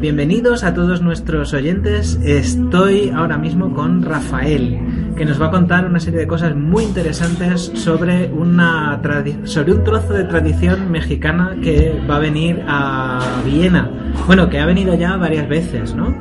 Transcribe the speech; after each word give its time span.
bienvenidos 0.00 0.64
a 0.64 0.72
todos 0.72 1.02
nuestros 1.02 1.52
oyentes. 1.52 2.18
Estoy 2.24 3.10
ahora 3.10 3.36
mismo 3.36 3.74
con 3.74 4.02
Rafael, 4.02 5.12
que 5.14 5.26
nos 5.26 5.40
va 5.40 5.46
a 5.46 5.50
contar 5.50 5.84
una 5.84 6.00
serie 6.00 6.20
de 6.20 6.26
cosas 6.26 6.56
muy 6.56 6.84
interesantes 6.84 7.70
sobre, 7.74 8.28
una 8.28 9.00
sobre 9.44 9.72
un 9.72 9.84
trozo 9.84 10.14
de 10.14 10.24
tradición 10.24 10.90
mexicana 10.90 11.56
que 11.62 12.00
va 12.08 12.16
a 12.16 12.18
venir 12.18 12.64
a 12.66 13.42
Viena. 13.44 13.90
Bueno, 14.26 14.48
que 14.48 14.58
ha 14.58 14.66
venido 14.66 14.94
ya 14.94 15.16
varias 15.16 15.48
veces, 15.48 15.94
¿no? 15.94 16.14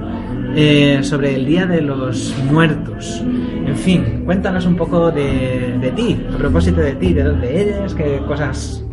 Eh, 0.55 0.99
sobre 1.01 1.35
el 1.35 1.45
Día 1.45 1.65
de 1.65 1.81
los 1.81 2.35
Muertos. 2.51 3.23
En 3.65 3.75
fin, 3.77 4.23
cuéntanos 4.25 4.65
un 4.65 4.75
poco 4.75 5.09
de, 5.11 5.77
de 5.79 5.91
ti, 5.91 6.19
a 6.33 6.37
propósito 6.37 6.81
de 6.81 6.95
ti, 6.95 7.13
de 7.13 7.23
dónde 7.23 7.61
eres, 7.61 7.93
qué 7.93 8.19
cosas 8.27 8.83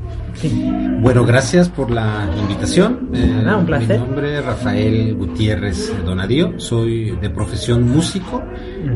bueno, 1.00 1.24
gracias 1.24 1.68
por 1.68 1.90
la 1.90 2.28
invitación. 2.38 3.10
Eh, 3.14 3.44
un 3.58 3.66
placer. 3.66 4.00
Mi 4.00 4.06
nombre 4.06 4.38
es 4.38 4.44
Rafael 4.44 5.14
Gutiérrez 5.14 5.92
Donadío, 6.04 6.58
soy 6.58 7.12
de 7.20 7.30
profesión 7.30 7.88
músico 7.88 8.42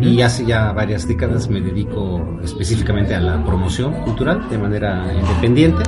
y 0.01 0.23
hace 0.23 0.45
ya 0.45 0.73
varias 0.73 1.07
décadas 1.07 1.49
me 1.49 1.61
dedico 1.61 2.39
específicamente 2.43 3.15
a 3.15 3.21
la 3.21 3.45
promoción 3.45 3.93
cultural 4.05 4.49
de 4.49 4.59
manera 4.59 5.13
independiente. 5.13 5.83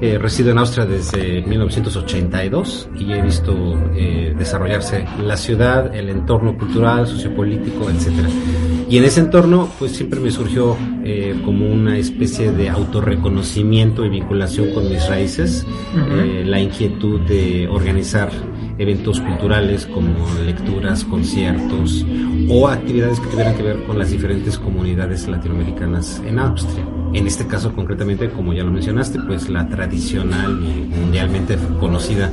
Eh, 0.00 0.18
resido 0.18 0.50
en 0.50 0.58
Austria 0.58 0.84
desde 0.84 1.40
1982 1.42 2.88
y 2.98 3.12
he 3.12 3.22
visto 3.22 3.54
eh, 3.94 4.34
desarrollarse 4.36 5.06
la 5.22 5.36
ciudad, 5.36 5.94
el 5.94 6.08
entorno 6.10 6.58
cultural, 6.58 7.06
sociopolítico, 7.06 7.88
etcétera. 7.88 8.28
Y 8.88 8.98
en 8.98 9.04
ese 9.04 9.20
entorno, 9.20 9.68
pues 9.78 9.92
siempre 9.92 10.20
me 10.20 10.30
surgió 10.30 10.76
eh, 11.04 11.40
como 11.44 11.66
una 11.66 11.96
especie 11.96 12.52
de 12.52 12.68
autorreconocimiento 12.68 14.04
y 14.04 14.10
vinculación 14.10 14.72
con 14.72 14.88
mis 14.88 15.08
raíces, 15.08 15.66
eh, 15.96 16.44
la 16.44 16.60
inquietud 16.60 17.20
de 17.20 17.66
organizar 17.68 18.30
eventos 18.78 19.20
culturales 19.20 19.86
como 19.86 20.26
lecturas, 20.44 21.04
conciertos 21.04 22.04
o 22.48 22.68
actividades 22.68 23.20
que 23.20 23.28
tuvieran 23.28 23.56
que 23.56 23.62
ver 23.62 23.84
con 23.84 23.98
las 23.98 24.10
diferentes 24.10 24.58
comunidades 24.58 25.28
latinoamericanas 25.28 26.20
en 26.24 26.38
Austria. 26.38 26.84
En 27.12 27.26
este 27.26 27.46
caso 27.46 27.72
concretamente, 27.72 28.30
como 28.30 28.52
ya 28.52 28.64
lo 28.64 28.72
mencionaste, 28.72 29.20
pues 29.20 29.48
la 29.48 29.68
tradicional 29.68 30.60
y 30.62 30.94
mundialmente 30.94 31.56
conocida 31.78 32.30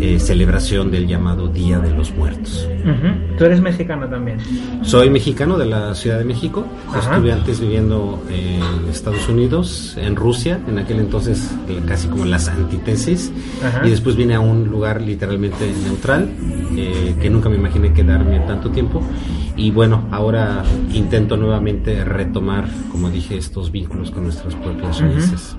eh, 0.00 0.18
celebración 0.18 0.90
del 0.90 1.06
llamado 1.06 1.48
Día 1.48 1.78
de 1.78 1.90
los 1.90 2.14
Muertos. 2.14 2.68
¿Tú 3.38 3.44
eres 3.44 3.60
mexicano 3.60 4.08
también? 4.08 4.38
Soy 4.82 5.10
mexicano 5.10 5.56
de 5.56 5.66
la 5.66 5.94
Ciudad 5.94 6.18
de 6.18 6.24
México. 6.24 6.66
Estuve 6.96 7.32
antes 7.32 7.60
viviendo 7.60 8.22
en 8.28 8.88
Estados 8.90 9.28
Unidos, 9.28 9.96
en 9.98 10.16
Rusia, 10.16 10.60
en 10.68 10.78
aquel 10.78 11.00
entonces 11.00 11.54
casi 11.86 12.08
como 12.08 12.24
las 12.24 12.48
antítesis. 12.48 13.32
Y 13.84 13.90
después 13.90 14.16
vine 14.16 14.34
a 14.34 14.40
un 14.40 14.68
lugar 14.68 15.00
literalmente 15.00 15.72
neutral, 15.84 16.28
eh, 16.76 17.14
que 17.20 17.30
nunca 17.30 17.48
me 17.48 17.56
imaginé 17.56 17.92
quedarme 17.92 18.40
tanto 18.40 18.70
tiempo. 18.70 19.02
Y 19.56 19.70
bueno, 19.70 20.08
ahora 20.10 20.64
intento 20.92 21.36
nuevamente 21.36 22.04
retomar, 22.04 22.68
como 22.90 23.10
dije, 23.10 23.36
estos 23.36 23.70
vínculos 23.70 24.10
con 24.10 24.24
nuestras 24.24 24.54
propias 24.56 25.00
raíces. 25.00 25.56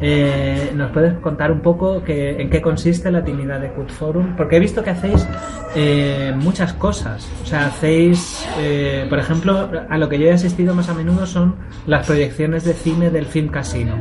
Eh, 0.00 0.72
¿Nos 0.74 0.90
puedes 0.90 1.14
contar 1.20 1.52
un 1.52 1.60
poco 1.60 2.02
que, 2.02 2.40
en 2.40 2.50
qué 2.50 2.60
consiste 2.60 3.10
la 3.10 3.18
actividad 3.18 3.60
de 3.60 3.70
Cut 3.70 3.90
Forum? 3.90 4.34
Porque 4.36 4.56
he 4.56 4.60
visto 4.60 4.82
que 4.82 4.90
hacéis 4.90 5.26
eh, 5.74 6.32
muchas 6.36 6.72
cosas. 6.74 7.28
O 7.42 7.46
sea, 7.46 7.66
hacéis, 7.66 8.46
eh, 8.58 9.06
por 9.08 9.18
ejemplo, 9.18 9.70
a 9.88 9.98
lo 9.98 10.08
que 10.08 10.18
yo 10.18 10.26
he 10.26 10.32
asistido 10.32 10.74
más 10.74 10.88
a 10.88 10.94
menudo 10.94 11.26
son 11.26 11.56
las 11.86 12.06
proyecciones 12.06 12.64
de 12.64 12.74
cine 12.74 13.10
del 13.10 13.26
Film 13.26 13.48
Casino, 13.48 13.94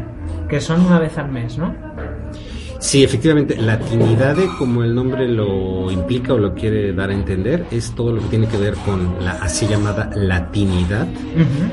que 0.49 0.59
son 0.59 0.85
una 0.85 0.99
vez 0.99 1.17
al 1.17 1.31
mes, 1.31 1.57
¿no? 1.57 1.73
Sí, 2.83 3.01
efectivamente, 3.01 3.55
latinidade, 3.55 4.45
como 4.59 4.83
el 4.83 4.93
nombre 4.93 5.25
lo 5.25 5.89
implica 5.89 6.33
o 6.33 6.37
lo 6.37 6.53
quiere 6.53 6.91
dar 6.91 7.11
a 7.11 7.13
entender, 7.13 7.65
es 7.71 7.95
todo 7.95 8.11
lo 8.11 8.21
que 8.21 8.27
tiene 8.27 8.47
que 8.47 8.57
ver 8.57 8.73
con 8.85 9.23
la 9.23 9.31
así 9.41 9.67
llamada 9.67 10.09
latinidad. 10.13 11.07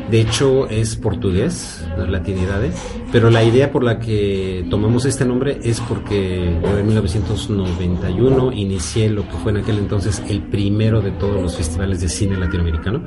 De 0.08 0.20
hecho, 0.20 0.68
es 0.68 0.94
portugués, 0.94 1.84
no 1.98 2.06
latinidade, 2.06 2.70
pero 3.12 3.30
la 3.30 3.42
idea 3.42 3.70
por 3.70 3.84
la 3.84 3.98
que 3.98 4.64
tomamos 4.70 5.04
este 5.04 5.24
nombre 5.24 5.58
es 5.62 5.80
porque 5.80 6.58
yo 6.62 6.78
en 6.78 6.86
1991 6.86 8.52
inicié 8.52 9.10
lo 9.10 9.22
que 9.28 9.36
fue 9.42 9.52
en 9.52 9.58
aquel 9.58 9.78
entonces 9.78 10.22
el 10.28 10.42
primero 10.42 11.00
de 11.00 11.10
todos 11.12 11.40
los 11.40 11.56
festivales 11.56 12.00
de 12.00 12.08
cine 12.08 12.36
latinoamericano 12.36 13.04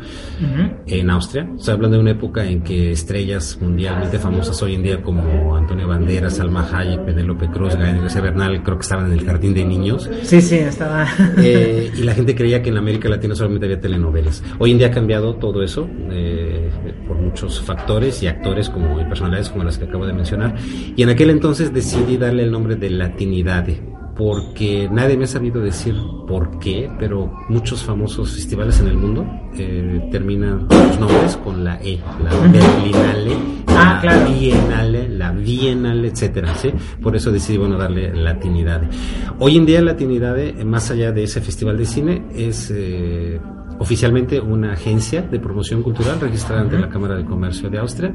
en 0.86 1.10
Austria. 1.10 1.50
Estoy 1.56 1.74
hablando 1.74 1.98
de 1.98 2.02
una 2.02 2.12
época 2.12 2.46
en 2.46 2.62
que 2.62 2.92
estrellas 2.92 3.58
mundialmente 3.62 4.20
famosas 4.20 4.62
hoy 4.62 4.76
en 4.76 4.84
día 4.84 5.02
como 5.02 5.56
Antonio 5.56 5.88
Banderas, 5.88 6.40
Alma 6.40 6.68
Hayek, 6.72 7.06
Penélope 7.06 7.50
Cruz, 7.50 7.76
Gael 7.76 8.00
Bernal, 8.22 8.64
creo 8.64 8.78
que 8.78 8.84
estaban 8.84 9.08
en 9.08 9.14
el 9.14 9.26
jardín 9.26 9.54
de 9.54 9.66
niños. 9.66 10.10
Sí, 10.24 10.42
sí, 10.42 10.56
estaba. 10.56 11.08
Eh, 11.38 11.92
y 11.98 12.04
la 12.04 12.14
gente 12.14 12.36
creía 12.36 12.62
que 12.62 12.70
en 12.70 12.78
América 12.78 13.10
Latina 13.10 13.36
solamente 13.36 13.66
había 13.66 13.80
telenovelas. 13.80 14.44
Hoy 14.60 14.72
en 14.72 14.78
día 14.78 14.88
ha 14.88 14.92
cambiado 14.92 15.36
todo 15.36 15.64
eso 15.64 15.90
eh, 16.12 16.70
por 17.08 17.18
muchos 17.18 17.62
factores 17.62 18.22
y 18.24 18.28
actores 18.28 18.70
como 18.70 19.00
y 19.00 19.06
personalidades 19.06 19.50
como 19.50 19.64
las 19.64 19.78
que 19.78 19.86
acabo 19.86 20.06
de 20.06 20.14
mencionar. 20.14 20.56
Y 20.96 21.04
en 21.04 21.10
aquel 21.10 21.30
entonces 21.30 21.74
decidí 21.74 22.18
darle 22.18 22.44
el 22.44 22.52
nombre 22.52 22.76
de 22.76 22.90
Latinidade 22.90 23.94
porque 24.16 24.88
nadie 24.92 25.18
me 25.18 25.24
ha 25.24 25.28
sabido 25.28 25.62
decir 25.62 25.96
por 26.28 26.60
qué, 26.60 26.90
pero 27.00 27.32
muchos 27.50 27.84
famosos 27.84 28.34
festivales 28.34 28.80
en 28.80 28.88
el 28.88 28.98
mundo 28.98 29.26
eh, 29.56 30.08
terminan 30.12 30.68
sus 30.70 31.00
nombres 31.00 31.38
con 31.38 31.64
la 31.64 31.80
E, 31.82 32.00
la 32.24 32.30
Berlinale, 32.48 33.36
ah, 33.68 34.02
la 34.04 34.24
Bienale, 34.26 35.10
la 35.10 35.32
Bienale, 35.32 36.10
etcétera, 36.10 36.54
¿sí? 36.56 36.72
Por 37.02 37.16
eso 37.16 37.32
decidí, 37.32 37.58
bueno, 37.58 37.78
darle 37.78 38.14
Latinidad. 38.14 38.84
Hoy 39.40 39.58
en 39.58 39.66
día 39.66 39.82
Latinidad, 39.82 40.38
más 40.64 40.92
allá 40.92 41.12
de 41.12 41.24
ese 41.24 41.42
festival 41.42 41.78
de 41.78 41.86
cine, 41.86 42.24
es... 42.36 42.72
Eh, 42.74 43.40
oficialmente 43.80 44.40
una 44.40 44.74
agencia 44.74 45.22
de 45.22 45.40
promoción 45.40 45.84
cultural 45.84 46.20
registrada 46.20 46.62
ante 46.62 46.78
la 46.78 46.90
Cámara 46.90 47.16
de 47.16 47.26
Comercio 47.26 47.70
de 47.70 47.80
Austria 47.80 48.14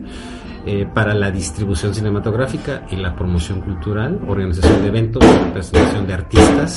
eh, 0.67 0.87
para 0.93 1.15
la 1.15 1.31
distribución 1.31 1.95
cinematográfica 1.95 2.87
y 2.91 2.97
la 2.97 3.15
promoción 3.15 3.61
cultural, 3.61 4.21
organización 4.27 4.83
de 4.83 4.89
eventos, 4.89 5.25
presentación 5.53 6.07
de 6.07 6.15
artistas 6.15 6.77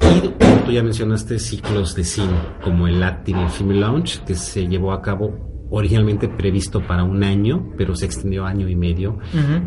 y, 0.00 0.28
como 0.28 0.62
tú 0.64 0.72
ya 0.72 0.82
mencionaste, 0.82 1.38
ciclos 1.38 1.94
de 1.94 2.04
cine, 2.04 2.38
como 2.62 2.86
el 2.86 3.00
Latin 3.00 3.48
Film 3.48 3.80
Launch, 3.80 4.22
que 4.24 4.34
se 4.34 4.66
llevó 4.66 4.92
a 4.92 5.02
cabo 5.02 5.52
originalmente 5.72 6.28
previsto 6.28 6.86
para 6.86 7.02
un 7.02 7.24
año, 7.24 7.72
pero 7.76 7.96
se 7.96 8.04
extendió 8.04 8.44
año 8.44 8.68
y 8.68 8.76
medio 8.76 9.18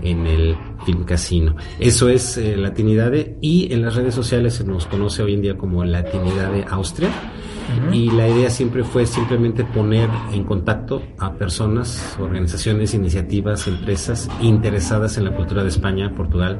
en 0.03 0.27
el 0.27 0.55
Film 0.85 1.03
Casino. 1.03 1.55
Eso 1.79 2.09
es 2.09 2.37
eh, 2.37 2.55
Latinidade 2.55 3.37
y 3.41 3.73
en 3.73 3.81
las 3.81 3.95
redes 3.95 4.13
sociales 4.13 4.53
se 4.53 4.63
nos 4.63 4.85
conoce 4.85 5.23
hoy 5.23 5.33
en 5.33 5.41
día 5.41 5.57
como 5.57 5.83
Latinidade 5.83 6.63
Austria 6.69 7.09
y 7.91 8.09
la 8.11 8.27
idea 8.27 8.49
siempre 8.49 8.83
fue 8.83 9.05
simplemente 9.05 9.63
poner 9.63 10.09
en 10.31 10.43
contacto 10.43 11.01
a 11.19 11.33
personas, 11.33 12.17
organizaciones, 12.19 12.93
iniciativas, 12.93 13.67
empresas 13.67 14.29
interesadas 14.41 15.17
en 15.17 15.25
la 15.25 15.35
cultura 15.35 15.63
de 15.63 15.69
España, 15.69 16.13
Portugal 16.15 16.59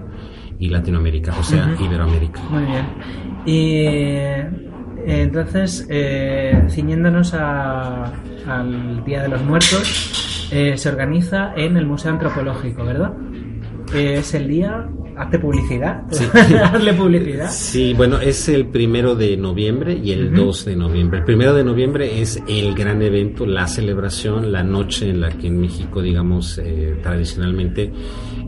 y 0.59 0.69
Latinoamérica, 0.69 1.33
o 1.37 1.43
sea, 1.43 1.75
Iberoamérica. 1.79 2.41
Muy 2.49 2.63
bien. 2.63 2.85
Y 3.45 3.77
eh, 3.77 4.49
entonces, 5.05 5.85
eh, 5.89 6.65
ciñéndonos 6.69 7.33
al 7.33 9.03
Día 9.05 9.21
de 9.21 9.29
los 9.29 9.43
Muertos, 9.43 10.49
eh, 10.51 10.77
se 10.77 10.89
organiza 10.89 11.53
en 11.55 11.77
el 11.77 11.85
Museo 11.85 12.11
Antropológico, 12.11 12.83
¿verdad? 12.83 13.13
Es 13.93 14.33
el 14.33 14.47
día 14.47 14.89
hazte 15.17 15.39
publicidad. 15.39 16.03
Sí. 16.11 16.25
Hazle 16.33 16.93
publicidad. 16.93 17.49
Sí, 17.49 17.93
bueno, 17.93 18.19
es 18.19 18.49
el 18.49 18.67
primero 18.67 19.15
de 19.15 19.37
noviembre 19.37 19.99
y 20.01 20.11
el 20.11 20.33
2 20.33 20.65
de 20.65 20.75
noviembre. 20.75 21.19
El 21.19 21.25
primero 21.25 21.53
de 21.53 21.63
noviembre 21.63 22.21
es 22.21 22.41
el 22.47 22.73
gran 22.75 23.01
evento, 23.01 23.45
la 23.45 23.67
celebración, 23.67 24.51
la 24.51 24.63
noche 24.63 25.09
en 25.09 25.21
la 25.21 25.29
que 25.29 25.47
en 25.47 25.59
México, 25.59 26.01
digamos, 26.01 26.57
eh, 26.57 26.97
tradicionalmente 27.01 27.91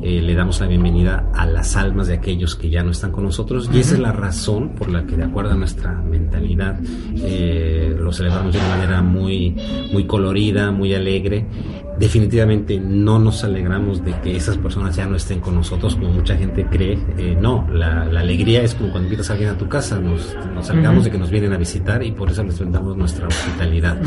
eh, 0.02 0.22
le 0.22 0.36
damos 0.36 0.60
la 0.60 0.68
bienvenida 0.68 1.30
a 1.34 1.46
las 1.46 1.76
almas 1.76 2.08
de 2.08 2.16
aquellos 2.16 2.56
que 2.56 2.70
ya 2.70 2.84
no 2.84 2.92
están 2.92 3.12
con 3.12 3.24
nosotros. 3.24 3.70
Y 3.74 3.80
esa 3.80 3.96
es 3.96 4.00
la 4.00 4.12
razón 4.12 4.76
por 4.76 4.90
la 4.90 5.06
que, 5.06 5.16
de 5.16 5.24
acuerdo 5.24 5.52
a 5.52 5.56
nuestra 5.56 5.94
mentalidad, 5.94 6.80
eh, 7.18 7.96
lo 7.98 8.12
celebramos 8.12 8.54
de 8.54 8.60
una 8.60 8.70
manera 8.70 9.02
muy, 9.02 9.56
muy 9.92 10.06
colorida, 10.06 10.72
muy 10.72 10.94
alegre 10.94 11.46
definitivamente 12.00 12.80
no 12.80 13.20
nos 13.20 13.44
alegramos 13.44 14.04
de 14.04 14.14
que 14.22 14.36
esas 14.36 14.58
personas 14.58 14.96
ya 14.96 15.06
no 15.06 15.16
estén 15.16 15.40
con 15.40 15.56
nosotros 15.56 15.96
como 15.96 16.12
mucha 16.12 16.36
gente 16.36 16.66
cree. 16.66 16.98
Eh, 17.18 17.38
no, 17.40 17.68
la, 17.72 18.04
alegría 18.04 18.62
es 18.64 18.76
como 18.76 18.92
cuando 18.92 19.08
invitas 19.08 19.30
a 19.30 19.34
alguien 19.34 19.52
a 19.52 19.58
tu 19.58 19.68
casa, 19.68 20.00
nos, 20.00 20.36
nos 20.54 20.70
alegramos 20.70 21.06
de 21.06 21.12
que 21.12 21.18
nos 21.18 21.30
vienen 21.30 21.54
a 21.54 21.58
visitar 21.58 22.04
y 22.04 22.12
por 22.12 22.30
eso 22.30 22.44
les 22.44 22.60
brindamos 22.60 22.96
nuestra 22.98 23.28
hospitalidad. 23.28 23.98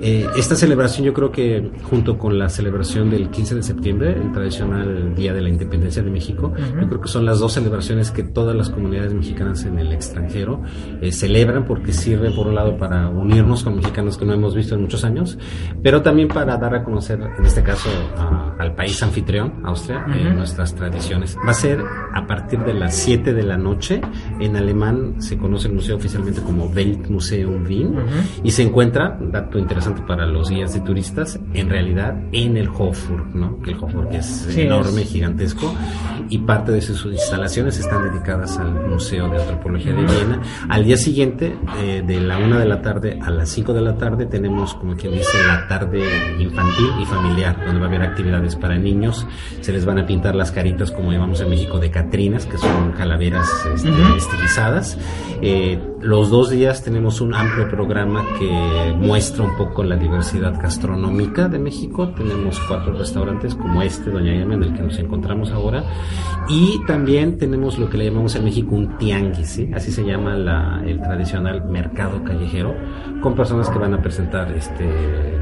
Eh, 0.00 0.26
esta 0.36 0.54
celebración 0.54 1.06
yo 1.06 1.14
creo 1.14 1.30
que 1.30 1.70
junto 1.84 2.18
con 2.18 2.38
la 2.38 2.48
celebración 2.48 3.10
del 3.10 3.30
15 3.30 3.54
de 3.56 3.62
septiembre, 3.62 4.12
el 4.12 4.32
tradicional 4.32 5.14
Día 5.14 5.32
de 5.32 5.40
la 5.40 5.48
Independencia 5.48 6.02
de 6.02 6.10
México, 6.10 6.52
yo 6.80 6.88
creo 6.88 7.00
que 7.00 7.08
son 7.08 7.24
las 7.24 7.38
dos 7.38 7.52
celebraciones 7.54 8.10
que 8.10 8.22
todas 8.22 8.54
las 8.54 8.70
comunidades 8.70 9.14
mexicanas 9.14 9.64
en 9.64 9.78
el 9.78 9.92
extranjero 9.92 10.62
eh, 11.00 11.12
celebran 11.12 11.64
porque 11.64 11.92
sirve 11.92 12.30
por 12.30 12.48
un 12.48 12.54
lado 12.54 12.76
para 12.76 13.08
unirnos 13.08 13.62
con 13.62 13.76
mexicanos 13.76 14.18
que 14.18 14.24
no 14.24 14.34
hemos 14.34 14.54
visto 14.54 14.74
en 14.74 14.82
muchos 14.82 15.04
años, 15.04 15.38
pero 15.82 16.02
también 16.02 16.28
para 16.28 16.56
dar 16.56 16.74
a 16.74 16.84
conocer 16.84 17.13
en 17.14 17.44
este 17.44 17.62
caso, 17.62 17.88
al 18.58 18.74
país 18.74 19.02
anfitrión, 19.02 19.60
Austria, 19.64 20.04
eh, 20.14 20.32
nuestras 20.34 20.74
tradiciones. 20.74 21.36
Va 21.46 21.50
a 21.50 21.54
ser 21.54 21.80
a 22.12 22.26
partir 22.26 22.60
de 22.60 22.74
las 22.74 22.96
7 22.96 23.32
de 23.32 23.42
la 23.42 23.56
noche. 23.56 24.00
En 24.40 24.56
alemán 24.56 25.20
se 25.20 25.36
conoce 25.36 25.68
el 25.68 25.74
museo 25.74 25.96
oficialmente 25.96 26.40
como 26.42 26.66
Weltmuseum 26.66 27.64
Wien 27.66 27.94
y 28.42 28.50
se 28.50 28.62
encuentra, 28.62 29.18
dato 29.20 29.58
interesante 29.58 30.02
para 30.06 30.26
los 30.26 30.50
guías 30.50 30.74
de 30.74 30.80
turistas, 30.80 31.38
en 31.52 31.68
realidad 31.68 32.16
en 32.32 32.56
el 32.56 32.68
Hofburg, 32.68 33.34
¿no? 33.34 33.60
Que 33.60 33.72
el 33.72 33.76
Hofburg 33.78 34.14
es 34.14 34.56
enorme, 34.56 35.04
gigantesco 35.04 35.74
y 36.28 36.38
parte 36.38 36.72
de 36.72 36.80
sus 36.80 37.04
instalaciones 37.06 37.78
están 37.78 38.10
dedicadas 38.10 38.58
al 38.58 38.88
Museo 38.88 39.28
de 39.28 39.40
Antropología 39.40 39.92
de 39.92 40.02
Viena. 40.02 40.42
Al 40.68 40.84
día 40.84 40.96
siguiente, 40.96 41.56
eh, 41.78 42.02
de 42.06 42.20
la 42.20 42.38
1 42.38 42.58
de 42.58 42.64
la 42.64 42.82
tarde 42.82 43.18
a 43.20 43.30
las 43.30 43.48
5 43.50 43.72
de 43.72 43.80
la 43.80 43.96
tarde, 43.96 44.26
tenemos, 44.26 44.74
como 44.74 44.96
quien 44.96 45.12
dice, 45.12 45.38
la 45.46 45.66
tarde 45.68 46.02
infantil 46.38 46.88
y 47.00 47.03
familiar, 47.04 47.56
donde 47.64 47.80
va 47.80 47.86
a 47.86 47.88
haber 47.88 48.02
actividades 48.02 48.56
para 48.56 48.76
niños. 48.76 49.26
Se 49.60 49.72
les 49.72 49.84
van 49.84 49.98
a 49.98 50.06
pintar 50.06 50.34
las 50.34 50.52
caritas, 50.52 50.90
como 50.90 51.12
llamamos 51.12 51.40
en 51.40 51.50
México, 51.50 51.78
de 51.78 51.90
catrinas, 51.90 52.46
que 52.46 52.58
son 52.58 52.92
calaveras 52.92 53.48
este, 53.74 53.90
estilizadas. 54.16 54.98
Eh, 55.42 55.78
los 56.00 56.30
dos 56.30 56.50
días 56.50 56.82
tenemos 56.82 57.20
un 57.20 57.34
amplio 57.34 57.68
programa 57.68 58.24
que 58.38 58.94
muestra 58.96 59.44
un 59.44 59.56
poco 59.56 59.82
la 59.82 59.96
diversidad 59.96 60.60
gastronómica 60.60 61.48
de 61.48 61.58
México. 61.58 62.10
Tenemos 62.10 62.60
cuatro 62.68 62.92
restaurantes 62.92 63.54
como 63.54 63.82
este, 63.82 64.10
Doña 64.10 64.34
Irma, 64.34 64.54
en 64.54 64.64
el 64.64 64.74
que 64.74 64.82
nos 64.82 64.98
encontramos 64.98 65.50
ahora. 65.50 65.84
Y 66.48 66.80
también 66.86 67.38
tenemos 67.38 67.78
lo 67.78 67.88
que 67.88 67.96
le 67.96 68.06
llamamos 68.06 68.34
en 68.36 68.44
México 68.44 68.74
un 68.74 68.98
tianguis, 68.98 69.60
así 69.74 69.92
se 69.92 70.04
llama 70.04 70.34
la, 70.34 70.82
el 70.84 71.00
tradicional 71.00 71.64
mercado 71.68 72.22
callejero, 72.22 72.74
con 73.22 73.34
personas 73.34 73.70
que 73.70 73.78
van 73.78 73.94
a 73.94 74.02
presentar 74.02 74.52
este 74.52 75.33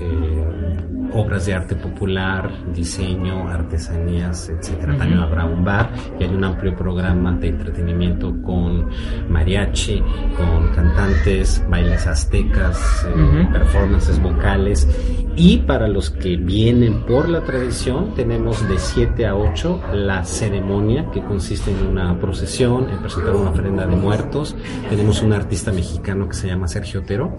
eh, 0.00 0.76
obras 1.12 1.46
de 1.46 1.54
arte 1.54 1.76
popular, 1.76 2.50
diseño, 2.72 3.48
artesanías, 3.48 4.48
etcétera. 4.48 4.96
También 4.96 5.20
habrá 5.20 5.44
un 5.44 5.64
bar 5.64 5.90
y 6.18 6.24
hay 6.24 6.30
un 6.30 6.42
amplio 6.44 6.74
programa 6.76 7.32
de 7.32 7.48
entretenimiento 7.48 8.34
con 8.42 8.88
mariachi, 9.28 10.02
con 10.36 10.68
cantantes, 10.74 11.62
bailes 11.68 12.06
aztecas, 12.06 13.06
eh, 13.08 13.48
performances 13.52 14.20
vocales. 14.20 14.88
Y 15.36 15.58
para 15.58 15.88
los 15.88 16.10
que 16.10 16.36
vienen 16.36 17.02
por 17.02 17.28
la 17.28 17.42
tradición, 17.42 18.14
tenemos 18.14 18.68
de 18.68 18.78
7 18.78 19.26
a 19.26 19.36
8 19.36 19.80
la 19.92 20.24
ceremonia 20.24 21.10
que 21.10 21.22
consiste 21.22 21.70
en 21.70 21.86
una 21.86 22.18
procesión, 22.20 22.88
en 22.90 22.98
presentar 22.98 23.34
una 23.34 23.50
ofrenda 23.50 23.86
de 23.86 23.96
muertos. 23.96 24.56
Tenemos 24.88 25.22
un 25.22 25.32
artista 25.32 25.72
mexicano 25.72 26.28
que 26.28 26.34
se 26.34 26.48
llama 26.48 26.68
Sergio 26.68 27.00
Otero, 27.00 27.36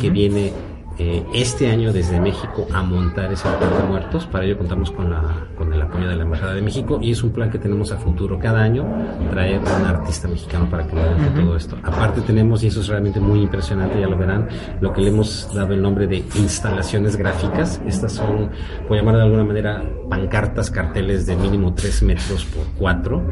que 0.00 0.10
viene 0.10 0.52
eh, 0.98 1.24
este 1.34 1.70
año 1.70 1.92
desde 1.92 2.20
México 2.20 2.66
a 2.72 2.82
montar 2.82 3.32
ese 3.32 3.46
altar 3.48 3.82
de 3.82 3.88
muertos. 3.88 4.26
Para 4.26 4.44
ello 4.44 4.56
contamos 4.56 4.90
con, 4.90 5.10
la, 5.10 5.46
con 5.56 5.72
el 5.72 5.82
apoyo 5.82 6.08
de 6.08 6.16
la 6.16 6.22
Embajada 6.22 6.54
de 6.54 6.62
México 6.62 6.98
y 7.02 7.12
es 7.12 7.22
un 7.22 7.32
plan 7.32 7.50
que 7.50 7.58
tenemos 7.58 7.92
a 7.92 7.98
futuro 7.98 8.38
cada 8.38 8.62
año, 8.62 8.86
traer 9.30 9.60
a 9.66 9.76
un 9.76 9.84
artista 9.84 10.28
mexicano 10.28 10.68
para 10.70 10.86
que 10.86 10.94
monte 10.94 11.40
todo 11.40 11.56
esto. 11.56 11.76
Aparte 11.82 12.20
tenemos, 12.22 12.62
y 12.64 12.68
eso 12.68 12.80
es 12.80 12.88
realmente 12.88 13.20
muy 13.20 13.42
impresionante, 13.42 14.00
ya 14.00 14.08
lo 14.08 14.16
verán, 14.16 14.48
lo 14.80 14.92
que 14.92 15.02
le 15.02 15.08
hemos 15.08 15.52
dado 15.54 15.74
el 15.74 15.82
nombre 15.82 16.06
de 16.06 16.24
instalaciones 16.36 17.16
gráficas. 17.16 17.80
Estas 17.86 18.12
son, 18.12 18.50
por 18.88 18.96
llamar 18.96 19.16
de 19.16 19.22
alguna 19.22 19.44
manera, 19.44 19.82
pancartas, 20.08 20.70
carteles 20.70 21.26
de 21.26 21.36
mínimo 21.36 21.74
3 21.74 22.02
metros 22.04 22.44
por 22.46 22.64
4, 22.78 23.22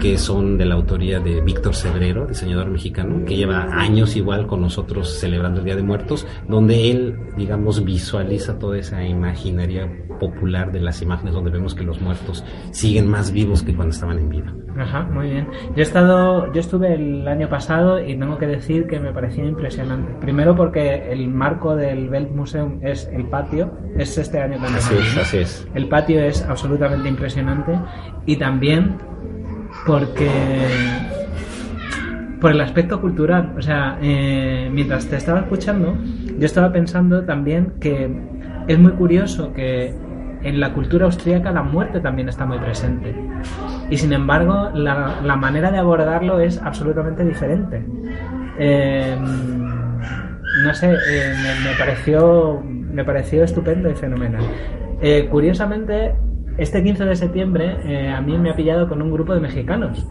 que 0.00 0.18
son 0.18 0.56
de 0.56 0.66
la 0.66 0.74
autoría 0.74 1.20
de 1.20 1.40
Víctor 1.40 1.74
Sebrero, 1.74 2.26
diseñador 2.26 2.68
mexicano, 2.68 3.24
que 3.24 3.36
lleva 3.36 3.62
años 3.72 4.16
igual 4.16 4.46
con 4.46 4.60
nosotros 4.60 5.18
celebrando 5.18 5.60
el 5.60 5.64
Día 5.64 5.76
de 5.76 5.82
Muertos, 5.82 6.26
donde 6.46 6.90
él 6.90 7.07
digamos, 7.36 7.84
visualiza 7.84 8.58
toda 8.58 8.78
esa 8.78 9.04
imaginaria 9.04 9.88
popular 10.18 10.72
de 10.72 10.80
las 10.80 11.00
imágenes 11.02 11.34
donde 11.34 11.50
vemos 11.50 11.74
que 11.74 11.84
los 11.84 12.00
muertos 12.00 12.44
siguen 12.70 13.08
más 13.08 13.32
vivos 13.32 13.62
que 13.62 13.74
cuando 13.74 13.92
estaban 13.92 14.18
en 14.18 14.28
vida. 14.28 14.54
Ajá, 14.76 15.02
muy 15.02 15.30
bien. 15.30 15.48
Yo 15.74 15.78
he 15.78 15.82
estado, 15.82 16.52
yo 16.52 16.60
estuve 16.60 16.94
el 16.94 17.26
año 17.26 17.48
pasado 17.48 18.00
y 18.00 18.16
tengo 18.16 18.38
que 18.38 18.46
decir 18.46 18.86
que 18.86 19.00
me 19.00 19.12
pareció 19.12 19.44
impresionante. 19.46 20.12
Primero 20.20 20.54
porque 20.54 21.10
el 21.12 21.28
marco 21.28 21.74
del 21.74 22.08
Weltmuseum 22.08 22.80
es 22.82 23.08
el 23.12 23.26
patio, 23.26 23.72
es 23.96 24.16
este 24.18 24.40
año 24.40 24.54
también. 24.54 24.76
Así 24.76 24.94
es, 24.94 25.16
así 25.16 25.38
es. 25.38 25.68
El 25.74 25.88
patio 25.88 26.20
es 26.20 26.42
absolutamente 26.42 27.08
impresionante 27.08 27.78
y 28.26 28.36
también 28.36 28.98
porque 29.86 30.30
por 32.40 32.52
el 32.52 32.60
aspecto 32.60 33.00
cultural. 33.00 33.54
O 33.56 33.62
sea, 33.62 33.98
eh, 34.00 34.70
mientras 34.72 35.06
te 35.06 35.16
estaba 35.16 35.40
escuchando, 35.40 35.96
yo 36.38 36.46
estaba 36.46 36.72
pensando 36.72 37.24
también 37.24 37.74
que 37.80 38.10
es 38.68 38.78
muy 38.78 38.92
curioso 38.92 39.52
que 39.52 39.94
en 40.42 40.60
la 40.60 40.72
cultura 40.72 41.06
austríaca 41.06 41.50
la 41.50 41.62
muerte 41.62 42.00
también 42.00 42.28
está 42.28 42.46
muy 42.46 42.58
presente. 42.58 43.14
Y 43.90 43.96
sin 43.96 44.12
embargo, 44.12 44.70
la, 44.72 45.36
manera 45.36 45.70
de 45.72 45.78
abordarlo 45.78 46.38
es 46.38 46.60
absolutamente 46.62 47.24
diferente. 47.24 47.84
Em, 48.58 49.18
no 50.64 50.74
sé, 50.74 50.92
eh, 50.92 51.34
me, 51.64 51.76
pareció, 51.76 52.62
me 52.64 53.04
pareció 53.04 53.42
estupendo 53.42 53.90
y 53.90 53.94
fenomenal. 53.94 54.44
Eh, 55.00 55.26
curiosamente, 55.30 56.14
este 56.56 56.82
15 56.82 57.04
de 57.04 57.16
septiembre 57.16 58.10
a 58.12 58.20
mí 58.20 58.36
me 58.38 58.50
ha 58.50 58.56
pillado 58.56 58.88
con 58.88 59.02
un 59.02 59.12
grupo 59.12 59.34
de 59.34 59.40
mexicanos 59.40 60.06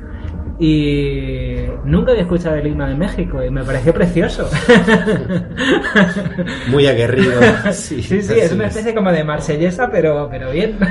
y 0.60 1.66
nunca 1.86 2.12
había 2.12 2.24
escuchado 2.24 2.56
el 2.56 2.68
himno 2.68 2.88
de 2.88 2.96
México 2.96 3.44
y 3.44 3.52
me 3.52 3.64
pareció 3.64 3.94
precioso. 3.94 4.50
Muy 6.72 6.88
aguerrido. 6.88 7.40
Sí, 7.72 8.02
sí, 8.02 8.16
es 8.16 8.52
una 8.52 8.68
especie 8.68 8.94
como 8.94 9.12
de 9.12 9.24
marsellesa, 9.24 9.90
pero, 9.92 10.28
pero 10.30 10.52
bien. 10.52 10.78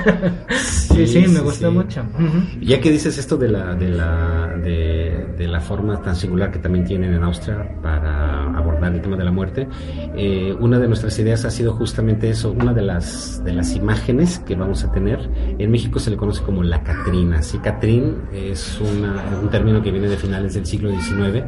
Sí, 0.97 1.07
sí, 1.07 1.29
me 1.29 1.41
gustó 1.41 1.71
mucho. 1.71 2.03
Ya 2.63 2.81
que 2.81 2.91
dices 2.91 3.19
esto 3.19 3.37
de 3.37 3.51
la, 3.51 3.75
de, 3.75 3.91
la, 3.91 4.57
de, 4.57 5.47
la 5.47 5.61
forma 5.61 6.01
tan 6.01 6.17
singular 6.17 6.51
que 6.51 6.59
también 6.59 6.87
tienen 6.87 7.13
en 7.13 7.23
Austria 7.23 7.69
para 7.83 8.45
abordar 8.57 8.95
el 8.95 9.03
tema 9.03 9.19
de 9.19 9.25
la 9.25 9.31
muerte, 9.31 9.69
eh, 10.17 10.57
una 10.59 10.79
de 10.79 10.89
nuestras 10.89 11.19
ideas 11.19 11.45
ha 11.45 11.51
sido 11.51 11.75
justamente 11.75 12.31
eso, 12.31 12.51
una 12.51 12.73
de 12.73 12.81
las, 12.81 13.45
de 13.45 13.53
las 13.53 13.77
imágenes 13.77 14.39
que 14.39 14.55
vamos 14.55 14.85
a 14.85 14.93
tener. 14.93 15.29
En 15.59 15.71
México 15.71 15.99
se 15.99 16.11
le 16.11 16.17
conoce 16.17 16.43
como 16.43 16.63
la 16.63 16.83
Catrina. 16.83 17.43
Sí, 17.43 17.59
Catrín 17.59 18.23
es 18.33 18.81
una, 18.81 19.23
un 19.43 19.51
término 19.57 19.83
que 19.83 19.91
viene 19.91 20.07
de 20.07 20.19
finales 20.19 20.53
del 20.53 20.67
siglo 20.67 20.91
XIX, 20.91 21.45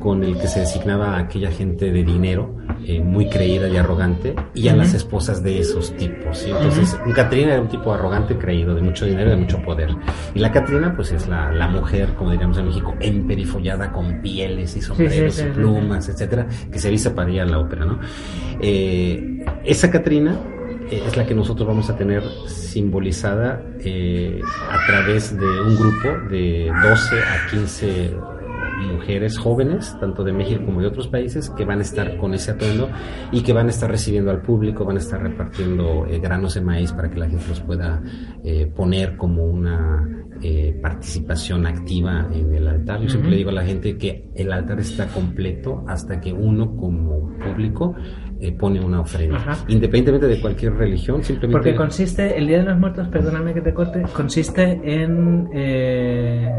con 0.00 0.24
el 0.24 0.36
que 0.36 0.48
se 0.48 0.60
designaba 0.60 1.14
a 1.14 1.20
aquella 1.20 1.52
gente 1.52 1.92
de 1.92 2.02
dinero, 2.02 2.56
eh, 2.84 3.00
muy 3.00 3.28
creída 3.28 3.68
y 3.68 3.76
arrogante, 3.76 4.34
y 4.54 4.66
a 4.66 4.74
las 4.74 4.92
esposas 4.92 5.40
de 5.44 5.60
esos 5.60 5.96
tipos. 5.96 6.44
Entonces, 6.44 6.98
un 7.06 7.12
Catrina 7.12 7.52
era 7.52 7.62
un 7.62 7.68
tipo 7.68 7.92
arrogante, 7.92 8.36
creído, 8.36 8.74
de 8.74 8.82
mucho 8.82 9.06
dinero 9.06 9.28
y 9.28 9.30
de 9.30 9.36
mucho 9.36 9.62
poder. 9.62 9.94
Y 10.34 10.40
la 10.40 10.50
Catrina, 10.50 10.96
pues 10.96 11.12
es 11.12 11.28
la, 11.28 11.52
la 11.52 11.68
mujer, 11.68 12.14
como 12.14 12.32
diríamos 12.32 12.58
en 12.58 12.66
México, 12.66 12.92
emperifollada 12.98 13.92
con 13.92 14.20
pieles 14.20 14.76
y 14.76 14.82
sombreros 14.82 15.38
y 15.38 15.44
plumas, 15.44 16.08
etcétera, 16.08 16.48
que 16.72 16.78
se 16.80 16.90
viste 16.90 17.10
para 17.10 17.30
ir 17.30 17.40
a 17.40 17.46
la 17.46 17.60
ópera, 17.60 17.84
¿no? 17.84 18.00
Eh, 18.60 19.44
esa 19.64 19.92
Catrina 19.92 20.36
es 20.90 21.16
la 21.16 21.26
que 21.26 21.34
nosotros 21.34 21.66
vamos 21.66 21.88
a 21.90 21.96
tener 21.96 22.22
simbolizada 22.46 23.62
eh, 23.80 24.40
a 24.70 24.86
través 24.86 25.36
de 25.36 25.60
un 25.62 25.76
grupo 25.76 26.28
de 26.28 26.70
12 26.82 27.16
a 27.20 27.50
15 27.50 28.16
mujeres 28.92 29.38
jóvenes, 29.38 29.96
tanto 30.00 30.24
de 30.24 30.32
México 30.32 30.64
como 30.64 30.80
de 30.80 30.88
otros 30.88 31.08
países, 31.08 31.48
que 31.50 31.64
van 31.64 31.78
a 31.78 31.82
estar 31.82 32.16
con 32.18 32.34
ese 32.34 32.50
atuendo 32.50 32.90
y 33.32 33.42
que 33.42 33.52
van 33.52 33.68
a 33.68 33.70
estar 33.70 33.90
recibiendo 33.90 34.30
al 34.30 34.42
público, 34.42 34.84
van 34.84 34.96
a 34.96 35.00
estar 35.00 35.22
repartiendo 35.22 36.06
eh, 36.06 36.18
granos 36.18 36.54
de 36.54 36.60
maíz 36.60 36.92
para 36.92 37.08
que 37.08 37.18
la 37.18 37.28
gente 37.28 37.44
los 37.48 37.60
pueda 37.60 38.02
poner 38.74 39.16
como 39.16 39.44
una 39.44 40.06
participación 40.82 41.66
activa 41.66 42.28
en 42.30 42.52
el 42.52 42.68
altar. 42.68 43.00
Yo 43.00 43.08
siempre 43.08 43.30
le 43.30 43.36
digo 43.38 43.48
a 43.48 43.54
la 43.54 43.64
gente 43.64 43.96
que 43.96 44.28
el 44.34 44.52
altar 44.52 44.78
está 44.78 45.06
completo 45.06 45.84
hasta 45.88 46.20
que 46.20 46.34
uno 46.34 46.76
como 46.76 47.30
público 47.38 47.94
eh, 48.40 48.52
pone 48.52 48.84
una 48.84 49.00
ofrenda. 49.00 49.56
Independientemente 49.68 50.26
de 50.26 50.40
cualquier 50.40 50.74
religión, 50.74 51.22
simplemente... 51.22 51.52
Porque 51.52 51.76
consiste, 51.76 52.36
el 52.36 52.46
Día 52.46 52.58
de 52.58 52.64
los 52.64 52.78
Muertos, 52.78 53.08
perdóname 53.08 53.54
que 53.54 53.60
te 53.60 53.72
corte, 53.72 54.02
consiste 54.12 54.80
en 54.84 55.48
eh, 55.54 56.50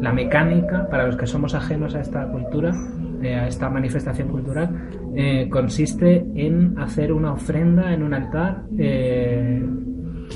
la 0.00 0.12
mecánica, 0.12 0.88
para 0.88 1.06
los 1.06 1.16
que 1.16 1.26
somos 1.26 1.54
ajenos 1.54 1.94
a 1.94 2.00
esta 2.00 2.26
cultura, 2.28 2.72
eh, 3.22 3.34
a 3.34 3.46
esta 3.46 3.68
manifestación 3.68 4.28
cultural, 4.28 4.90
consiste 5.50 6.24
en 6.34 6.78
hacer 6.78 7.12
una 7.12 7.34
ofrenda 7.34 7.92
en 7.92 8.02
un 8.02 8.14
altar 8.14 8.64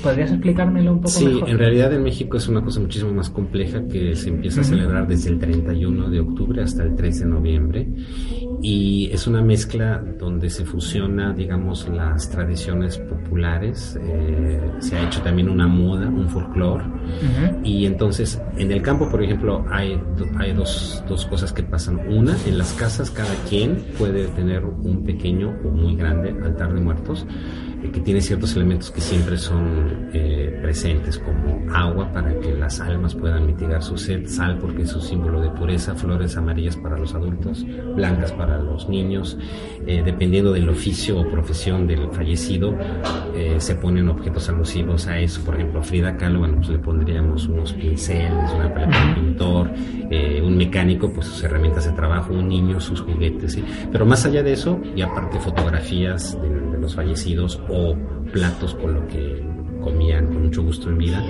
¿Podrías 0.01 0.31
explicármelo 0.31 0.93
un 0.93 0.97
poco 0.99 1.09
sí, 1.09 1.41
en 1.45 1.57
realidad 1.57 1.93
en 1.93 2.03
México 2.03 2.37
es 2.37 2.47
una 2.47 2.61
cosa 2.61 2.79
muchísimo 2.79 3.11
más 3.13 3.29
compleja 3.29 3.87
que 3.87 4.15
se 4.15 4.29
empieza 4.29 4.61
a 4.61 4.63
celebrar 4.63 5.07
desde 5.07 5.29
el 5.31 5.39
31 5.39 6.09
de 6.09 6.19
octubre 6.19 6.61
hasta 6.61 6.83
el 6.83 6.95
3 6.95 7.19
de 7.19 7.25
noviembre 7.25 7.87
y 8.61 9.09
es 9.11 9.27
una 9.27 9.41
mezcla 9.41 10.03
donde 10.19 10.49
se 10.49 10.65
fusiona, 10.65 11.33
digamos, 11.33 11.87
las 11.89 12.29
tradiciones 12.29 12.97
populares, 12.97 13.97
eh, 14.01 14.71
se 14.79 14.95
ha 14.95 15.05
hecho 15.05 15.21
también 15.21 15.49
una 15.49 15.67
moda, 15.67 16.07
un 16.07 16.27
folclore, 16.27 16.83
y 17.63 17.85
entonces 17.85 18.41
en 18.57 18.71
el 18.71 18.81
campo, 18.81 19.09
por 19.09 19.23
ejemplo, 19.23 19.65
hay, 19.69 19.99
hay 20.37 20.53
dos, 20.53 21.03
dos 21.07 21.25
cosas 21.25 21.53
que 21.53 21.63
pasan. 21.63 21.99
Una, 22.09 22.35
en 22.45 22.57
las 22.57 22.73
casas 22.73 23.11
cada 23.11 23.33
quien 23.49 23.83
puede 23.97 24.27
tener 24.29 24.65
un 24.65 25.03
pequeño 25.03 25.55
o 25.63 25.69
muy 25.69 25.95
grande 25.95 26.29
altar 26.43 26.73
de 26.73 26.81
muertos, 26.81 27.25
que 27.91 27.99
tiene 28.01 28.21
ciertos 28.21 28.55
elementos 28.55 28.91
que 28.91 29.01
siempre 29.01 29.37
son 29.37 30.09
eh, 30.13 30.57
presentes, 30.61 31.17
como 31.19 31.71
agua 31.73 32.11
para 32.11 32.37
que 32.39 32.53
las 32.53 32.79
almas 32.79 33.15
puedan 33.15 33.45
mitigar 33.45 33.81
su 33.81 33.97
sed, 33.97 34.27
sal 34.27 34.57
porque 34.59 34.83
es 34.83 34.93
un 34.93 35.01
símbolo 35.01 35.41
de 35.41 35.49
pureza, 35.49 35.95
flores 35.95 36.37
amarillas 36.37 36.75
para 36.77 36.97
los 36.97 37.13
adultos, 37.13 37.65
blancas 37.95 38.31
para 38.33 38.57
los 38.59 38.89
niños, 38.89 39.37
eh, 39.85 40.01
dependiendo 40.03 40.53
del 40.53 40.69
oficio 40.69 41.19
o 41.19 41.29
profesión 41.29 41.87
del 41.87 42.09
fallecido, 42.11 42.75
eh, 43.35 43.55
se 43.59 43.75
ponen 43.75 44.09
objetos 44.09 44.49
alusivos 44.49 45.07
a 45.07 45.19
eso, 45.19 45.41
por 45.43 45.55
ejemplo, 45.55 45.81
Frida 45.83 46.17
Kahlo, 46.17 46.39
bueno, 46.39 46.55
pues 46.57 46.69
le 46.69 46.79
pondríamos 46.79 47.47
unos 47.47 47.73
pinceles, 47.73 48.51
una 48.53 48.73
paleta 48.73 49.07
de 49.07 49.13
pintor, 49.13 49.71
un 50.43 50.57
mecánico, 50.57 51.11
pues 51.11 51.27
sus 51.27 51.43
herramientas 51.43 51.85
de 51.85 51.91
trabajo, 51.91 52.33
un 52.33 52.47
niño, 52.47 52.79
sus 52.79 53.01
juguetes, 53.01 53.53
¿sí? 53.53 53.63
pero 53.91 54.05
más 54.05 54.25
allá 54.25 54.43
de 54.43 54.53
eso, 54.53 54.79
y 54.95 55.01
aparte 55.01 55.39
fotografías 55.39 56.37
de 56.41 56.56
los 56.87 56.95
fallecidos 56.95 57.61
o 57.69 57.95
platos 58.31 58.73
con 58.75 58.93
lo 58.93 59.07
que 59.07 59.43
comían 59.81 60.27
con 60.27 60.43
mucho 60.43 60.63
gusto 60.63 60.89
en 60.89 60.97
vida. 60.97 61.21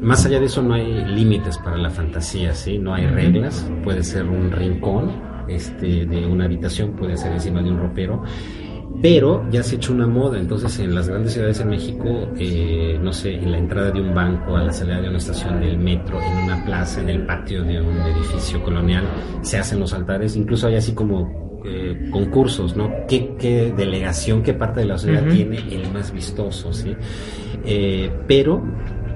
Más 0.00 0.24
allá 0.24 0.40
de 0.40 0.46
eso 0.46 0.62
no 0.62 0.72
hay 0.72 1.04
límites 1.04 1.58
para 1.58 1.76
la 1.76 1.90
fantasía, 1.90 2.54
¿sí? 2.54 2.78
No 2.78 2.94
hay 2.94 3.06
reglas, 3.06 3.70
puede 3.84 4.02
ser 4.02 4.24
un 4.24 4.50
rincón 4.50 5.12
este, 5.46 6.06
de 6.06 6.26
una 6.26 6.46
habitación, 6.46 6.92
puede 6.92 7.18
ser 7.18 7.32
encima 7.32 7.62
de 7.62 7.70
un 7.70 7.78
ropero, 7.78 8.22
pero 9.02 9.44
ya 9.50 9.62
se 9.62 9.74
ha 9.74 9.78
hecho 9.78 9.92
una 9.92 10.06
moda, 10.06 10.38
entonces 10.38 10.78
en 10.78 10.94
las 10.94 11.06
grandes 11.06 11.34
ciudades 11.34 11.58
de 11.58 11.64
México, 11.66 12.28
eh, 12.38 12.98
no 13.02 13.12
sé, 13.12 13.34
en 13.34 13.52
la 13.52 13.58
entrada 13.58 13.90
de 13.90 14.00
un 14.00 14.14
banco, 14.14 14.56
a 14.56 14.64
la 14.64 14.72
salida 14.72 15.02
de 15.02 15.08
una 15.10 15.18
estación 15.18 15.60
del 15.60 15.76
metro, 15.78 16.18
en 16.18 16.44
una 16.44 16.64
plaza, 16.64 17.02
en 17.02 17.10
el 17.10 17.26
patio 17.26 17.62
de 17.62 17.78
un 17.78 17.98
edificio 17.98 18.62
colonial, 18.62 19.04
se 19.42 19.58
hacen 19.58 19.80
los 19.80 19.92
altares, 19.92 20.34
incluso 20.34 20.68
hay 20.68 20.76
así 20.76 20.94
como 20.94 21.43
eh, 21.64 22.08
concursos, 22.10 22.76
¿no? 22.76 22.92
¿Qué, 23.08 23.72
delegación, 23.76 24.42
qué 24.42 24.54
parte 24.54 24.80
de 24.80 24.86
la 24.86 24.98
ciudad 24.98 25.26
tiene 25.28 25.58
el 25.70 25.90
más 25.92 26.12
vistoso, 26.12 26.72
¿sí? 26.72 26.94
Eh, 27.64 28.10
pero 28.26 28.62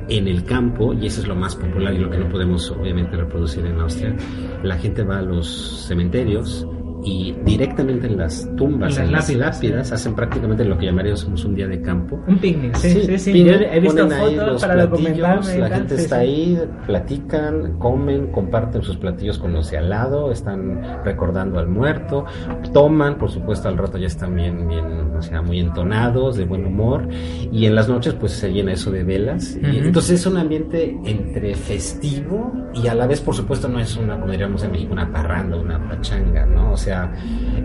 en 0.09 0.27
el 0.27 0.45
campo, 0.45 0.95
y 0.95 1.07
eso 1.07 1.21
es 1.21 1.29
lo 1.29 1.35
más 1.35 1.55
popular 1.55 1.93
y 1.93 1.99
lo 1.99 2.11
que 2.11 2.19
no 2.19 2.29
podemos 2.29 2.71
obviamente 2.71 3.17
reproducir 3.17 3.67
en 3.67 3.79
Austria, 3.79 4.17
la 4.63 4.79
gente 4.79 5.03
va 5.03 5.19
a 5.19 5.23
los 5.23 5.85
cementerios, 5.87 6.67
y 7.05 7.35
directamente 7.45 8.07
en 8.07 8.19
las 8.19 8.49
tumbas, 8.57 8.99
en 8.99 9.13
las, 9.13 9.33
lápidas, 9.35 9.93
hacen 9.93 10.15
prácticamente 10.15 10.65
lo 10.65 10.77
que 10.77 10.87
llamaríamos 10.87 11.45
un 11.45 11.55
día 11.55 11.67
de 11.67 11.81
campo. 11.81 12.21
Un 12.27 12.39
picnic, 12.39 12.75
sí, 12.77 13.03
sí, 13.07 13.19
sí. 13.19 13.49
he 13.49 13.81
visto 13.81 14.09
fotos 14.09 14.61
para 14.63 14.87
documentarme. 14.87 15.59
La 15.59 15.71
gente 15.71 15.95
está 15.95 16.19
ahí, 16.19 16.59
platican, 16.87 17.79
comen, 17.79 18.33
comparten 18.33 18.83
sus 18.83 18.97
platillos 18.97 19.39
con 19.39 19.53
los 19.53 19.71
de 19.71 19.79
al 19.79 19.91
lado, 19.91 20.33
están 20.33 21.05
recordando 21.05 21.59
al 21.59 21.69
muerto, 21.69 22.25
toman, 22.73 23.19
por 23.19 23.31
supuesto, 23.31 23.69
al 23.69 23.79
rato 23.79 23.99
ya 23.99 24.07
están 24.07 24.35
bien, 24.35 24.69
bien, 24.69 24.85
o 25.17 25.23
sea, 25.23 25.43
muy 25.43 25.61
entonados, 25.61 26.37
de 26.37 26.45
buen 26.45 26.65
humor, 26.65 27.09
y 27.53 27.67
en 27.67 27.75
las 27.75 27.89
noches 27.89 28.15
pues 28.15 28.33
se 28.33 28.53
llena 28.53 28.73
eso 28.73 28.91
de 28.91 29.05
velas. 29.05 29.57
y 29.57 29.79
entonces 29.79 30.21
es 30.21 30.27
un 30.27 30.37
ambiente 30.37 30.97
entre 31.05 31.55
festivo 31.55 32.53
y 32.75 32.87
a 32.89 32.95
la 32.95 33.07
vez, 33.07 33.21
por 33.21 33.35
supuesto, 33.35 33.69
no 33.69 33.79
es 33.81 33.97
una, 33.97 34.19
como 34.19 34.33
diríamos 34.33 34.63
en 34.65 34.73
México, 34.73 34.93
una 34.93 35.11
parranda, 35.11 35.57
una 35.57 35.89
pachanga, 35.89 36.47
¿no? 36.47 36.73
O 36.73 36.77
sea, 36.77 36.88
sea, 36.89 37.13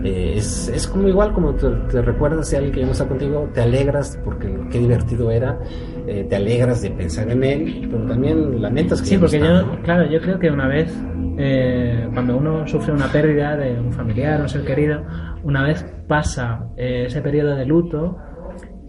eh, 0.04 0.34
es, 0.36 0.68
es, 0.68 0.86
como 0.86 1.08
igual 1.08 1.32
como 1.32 1.54
te, 1.54 2.02
recuerdas 2.02 2.50
de 2.50 2.58
alguien 2.58 2.74
que 2.74 2.80
ya 2.80 2.86
no 2.86 2.92
está 2.92 3.06
contigo, 3.06 3.48
te 3.52 3.62
alegras 3.62 4.20
porque 4.24 4.48
qué 4.70 4.78
divertido 4.78 5.30
era, 5.30 5.58
eh, 6.06 6.26
te 6.28 6.36
alegras 6.36 6.82
de 6.82 6.90
pensar 6.90 7.30
en 7.30 7.42
él, 7.42 7.88
pero 7.90 8.06
también 8.06 8.60
lamentas 8.60 9.00
que 9.00 9.08
Sí, 9.08 9.18
porque 9.18 9.38
yo, 9.38 9.80
claro, 9.82 10.10
yo 10.10 10.20
creo 10.20 10.38
que 10.38 10.50
una 10.50 10.68
vez, 10.68 10.94
eh, 11.38 12.08
cuando 12.12 12.36
uno 12.36 12.66
sufre 12.66 12.92
una 12.92 13.10
pérdida 13.10 13.56
de 13.56 13.80
un 13.80 13.92
familiar 13.92 14.40
o 14.42 14.48
ser 14.48 14.64
querido, 14.64 15.02
una 15.42 15.62
vez 15.62 15.84
pasa 16.06 16.68
ese 16.76 17.20
periodo 17.22 17.56
de 17.56 17.64
luto, 17.66 18.18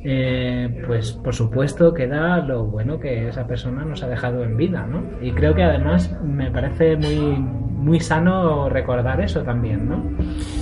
eh, 0.07 0.83
pues 0.85 1.13
por 1.13 1.33
supuesto 1.33 1.91
queda 1.91 2.37
lo 2.37 2.65
bueno 2.67 2.99
que 2.99 3.27
esa 3.27 3.47
persona 3.47 3.83
nos 3.83 4.03
ha 4.03 4.07
dejado 4.07 4.43
en 4.43 4.55
vida, 4.55 4.85
¿no? 4.85 5.03
Y 5.19 5.31
creo 5.31 5.55
que 5.55 5.63
además 5.63 6.15
me 6.23 6.51
parece 6.51 6.95
muy, 6.95 7.43
muy 7.85 7.99
sano 7.99 8.67
recordar 8.67 9.21
eso 9.21 9.43
también, 9.43 9.87
¿no? 9.87 10.03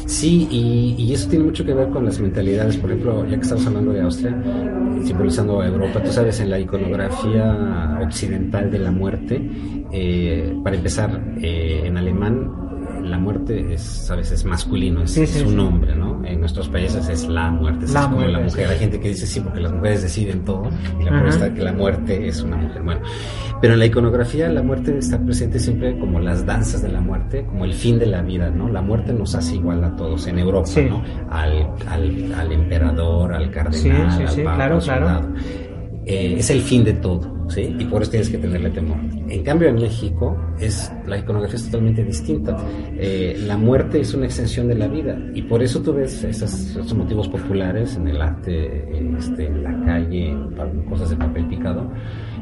Sí, 0.06 0.46
y, 0.52 1.14
eso 1.14 1.30
tiene 1.30 1.46
mucho 1.46 1.64
que 1.64 1.74
ver 1.74 1.90
con 1.90 2.04
las 2.04 2.20
mentalidades. 2.20 2.76
Por 2.76 2.92
ejemplo, 2.92 3.26
ya 3.26 3.38
que 3.38 3.42
estamos 3.44 3.66
hablando 3.66 3.94
de 3.94 4.02
Austria, 4.02 4.36
simbolizando 5.06 5.64
Europa, 5.64 6.04
tú 6.04 6.12
sabes, 6.12 6.42
en 6.42 6.50
la 6.50 6.60
iconografía 6.60 7.98
occidental 8.04 8.70
de 8.70 8.80
la 8.80 8.92
muerte, 8.92 9.42
eh, 9.92 10.54
para 10.64 10.76
empezar, 10.76 11.24
eh, 11.42 11.84
en 11.86 11.98
alemán 11.98 12.52
la 13.04 13.18
muerte 13.18 13.74
es, 13.74 13.82
sabes, 13.82 14.32
es 14.32 14.46
masculino, 14.46 15.04
es, 15.04 15.44
un 15.46 15.60
hombre, 15.60 15.96
¿no? 15.96 16.24
En 16.26 16.40
nuestros 16.40 16.70
países 16.70 17.08
es 17.10 17.28
la 17.28 17.52
muerte, 17.52 17.86
es 17.86 17.94
como 17.94 18.22
la 18.22 18.40
mujer. 18.40 18.70
Hay 18.70 18.80
gente 18.80 19.00
que 19.00 19.10
dice 19.10 19.28
sí, 19.28 19.40
porque 19.40 19.60
las 19.60 19.72
mujeres 19.72 20.02
deciden 20.02 20.46
todo, 20.46 20.70
y 21.00 21.04
la 21.04 21.28
está 21.28 21.54
que 21.54 21.62
la 21.62 21.74
muerte 21.74 22.28
es 22.28 22.42
una 22.42 22.58
mujer. 22.58 22.82
Bueno, 22.84 23.02
pero 23.62 23.74
en 23.74 23.80
la 23.80 23.86
iconografía 23.86 24.50
la 24.50 24.64
muerte 24.64 24.98
está 24.98 25.20
presente 25.20 25.60
siempre 25.60 25.98
como 25.98 26.20
las 26.20 26.46
danzas 26.46 26.82
de 26.82 26.90
la 26.90 27.02
muerte, 27.02 27.46
como 27.46 27.66
el 27.66 27.74
fin 27.74 28.00
de 28.00 28.08
la 28.08 28.22
vida, 28.22 28.50
¿no? 28.50 28.70
La 28.70 28.82
muerte 28.82 29.14
nos 29.14 29.36
hace 29.36 29.56
igual 29.56 29.84
a 29.84 29.96
todos 29.96 30.28
en 30.28 30.40
Europa, 30.40 30.70
¿no? 30.90 31.04
Al, 31.30 31.70
al, 31.88 32.34
al, 32.34 32.52
emperador, 32.52 33.34
al 33.34 33.52
cardenal, 33.52 34.28
al 34.28 34.36
papa, 34.44 34.56
claro, 34.56 34.76
al 34.76 34.82
soldado. 34.82 35.30
Eh, 36.06 36.36
es 36.38 36.50
el 36.50 36.62
fin 36.62 36.84
de 36.84 36.94
todo, 36.94 37.50
¿sí? 37.50 37.74
Y 37.80 37.86
por 37.86 38.02
eso 38.02 38.12
tienes 38.12 38.30
que 38.30 38.38
tenerle 38.38 38.70
temor. 38.72 38.98
En 39.30 39.42
cambio, 39.42 39.70
en 39.70 39.76
México 39.76 40.38
es 40.60 40.92
la 41.08 41.18
iconografía 41.18 41.56
es 41.56 41.66
totalmente 41.66 42.04
distinta. 42.04 42.58
Eh, 42.98 43.42
la 43.46 43.58
muerte 43.58 44.02
es 44.02 44.14
una 44.14 44.26
extensión 44.26 44.68
de 44.68 44.76
la 44.76 44.88
vida 44.88 45.18
y 45.34 45.42
por 45.44 45.64
eso 45.64 45.82
tú 45.82 45.94
ves 45.94 46.24
esos 46.24 46.94
motivos 46.94 47.30
populares 47.30 47.96
en 47.96 48.10
el 48.10 48.22
arte, 48.22 48.84
este, 49.18 49.48
en 49.48 49.64
la 49.64 49.86
calle, 49.86 50.32
en 50.32 50.84
cosas 50.90 51.10
de 51.10 51.16
papel 51.16 51.48
picado, 51.48 51.90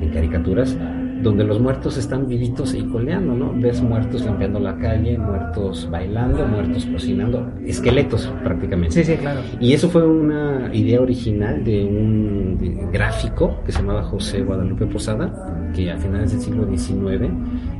en 0.01 0.09
caricaturas, 0.09 0.75
donde 1.21 1.43
los 1.43 1.59
muertos 1.59 1.97
están 1.97 2.27
vivitos 2.27 2.73
y 2.73 2.83
coleando, 2.83 3.33
¿no? 3.33 3.53
Ves 3.55 3.81
muertos 3.81 4.25
limpiando 4.25 4.59
la 4.59 4.77
calle, 4.77 5.17
muertos 5.17 5.87
bailando, 5.89 6.45
muertos 6.47 6.85
cocinando, 6.85 7.51
esqueletos 7.65 8.31
prácticamente. 8.43 9.03
Sí, 9.03 9.03
sí, 9.03 9.17
claro. 9.17 9.41
Y 9.59 9.73
eso 9.73 9.89
fue 9.89 10.05
una 10.05 10.69
idea 10.73 11.01
original 11.01 11.63
de 11.63 11.83
un 11.83 12.89
gráfico 12.91 13.59
que 13.65 13.71
se 13.71 13.79
llamaba 13.79 14.03
José 14.03 14.41
Guadalupe 14.41 14.85
Posada, 14.85 15.71
que 15.73 15.91
a 15.91 15.97
finales 15.97 16.31
del 16.31 16.41
siglo 16.41 16.67
XIX, 16.67 17.31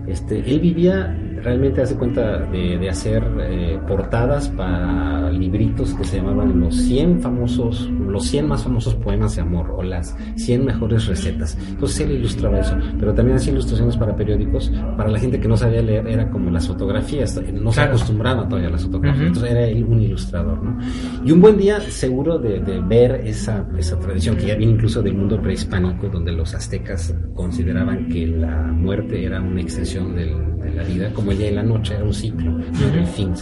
este, 0.08 0.40
él 0.40 0.60
vivía 0.60 1.16
realmente 1.44 1.82
hace 1.82 1.96
cuenta 1.96 2.40
de, 2.40 2.90
hacer 2.90 3.24
eh, 3.40 3.80
portadas 3.88 4.50
para 4.50 5.32
libritos 5.32 5.94
que 5.94 6.04
se 6.04 6.18
llamaban 6.18 6.60
los 6.60 6.76
100 6.76 7.22
famosos, 7.22 7.90
los 8.10 8.26
100 8.28 8.48
más 8.48 8.64
famosos 8.64 8.96
poemas 8.96 9.36
de 9.36 9.42
amor 9.42 9.74
o 9.76 9.84
las 9.84 10.16
100 10.36 10.66
mejores 10.66 11.08
recetas. 11.08 11.58
Entonces 11.70 12.02
él 12.02 12.12
ilustraba 12.12 12.60
eso, 12.60 12.78
pero 13.00 13.14
también 13.14 13.38
hacía 13.38 13.54
ilustraciones 13.54 13.98
para 13.98 14.16
periódicos. 14.16 14.72
Para 14.98 15.10
la 15.10 15.20
gente 15.20 15.40
que 15.40 15.48
no 15.48 15.58
sabía 15.58 15.82
leer 15.82 16.08
era 16.08 16.30
como 16.30 16.50
las 16.50 16.68
fotografías, 16.68 17.40
no 17.54 17.72
se 17.72 17.82
acostumbraba 17.82 18.48
todavía 18.48 18.70
a 18.70 18.72
las 18.72 18.84
fotografías, 18.84 19.28
entonces 19.28 19.52
era 19.52 19.66
él 19.66 19.84
un 19.84 20.02
ilustrador. 20.02 20.62
¿no? 20.64 20.78
Y 21.24 21.32
un 21.32 21.42
buen 21.42 21.58
día 21.58 21.80
seguro 21.82 22.38
de, 22.38 22.60
ver 22.88 23.22
esa, 23.26 23.68
esa 23.78 23.98
tradición 24.00 24.36
que 24.36 24.48
ya 24.48 24.56
viene 24.56 24.74
incluso 24.74 25.02
del 25.02 25.14
mundo 25.14 25.42
prehispánico, 25.42 26.08
donde 26.08 26.32
los 26.32 26.54
aztecas 26.54 27.14
consideraban 27.34 28.08
que 28.08 28.28
la 28.28 28.64
muerte 28.64 29.24
era 29.24 29.42
una 29.42 29.62
extensión 29.62 30.16
de 30.16 30.26
la 30.76 30.84
vida, 30.84 31.12
como 31.14 31.32
el 31.32 31.38
día 31.38 31.52
y 31.52 31.56
la 31.56 31.64
noche, 31.64 31.96
era 31.96 32.04
un 32.04 32.14
ciclo, 32.14 32.52
no 32.52 32.88
era 32.88 33.02
el 33.02 33.08
fin. 33.08 33.34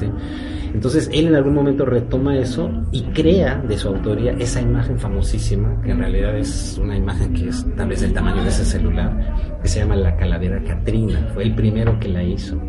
Entonces 0.74 1.10
él 1.12 1.28
en 1.28 1.36
algún 1.36 1.54
momento 1.54 1.86
retoma 1.86 2.38
eso 2.38 2.70
y 2.92 3.02
crea 3.04 3.58
de 3.58 3.78
su 3.78 3.88
autoría 3.88 4.34
esa 4.50 4.62
imagen 4.62 4.98
famosísima, 4.98 5.80
que 5.84 5.92
en 5.92 6.00
realidad 6.00 6.36
es 6.36 6.80
una 6.82 6.98
imagen 6.98 7.34
que 7.34 7.50
es 7.50 7.66
tal 7.78 7.90
vez 7.90 8.02
del 8.02 8.14
tamaño 8.14 8.42
de 8.42 8.50
ese 8.50 8.66
celular, 8.66 9.60
que 9.62 9.68
se 9.68 9.80
llama 9.80 9.96
la 9.96 10.16
calavera 10.16 10.60
Catrina, 10.64 11.30
fue 11.36 11.44
el 11.44 11.54
primero 11.54 12.00
que 12.00 12.10
la 12.10 12.24
hizo. 12.24 12.60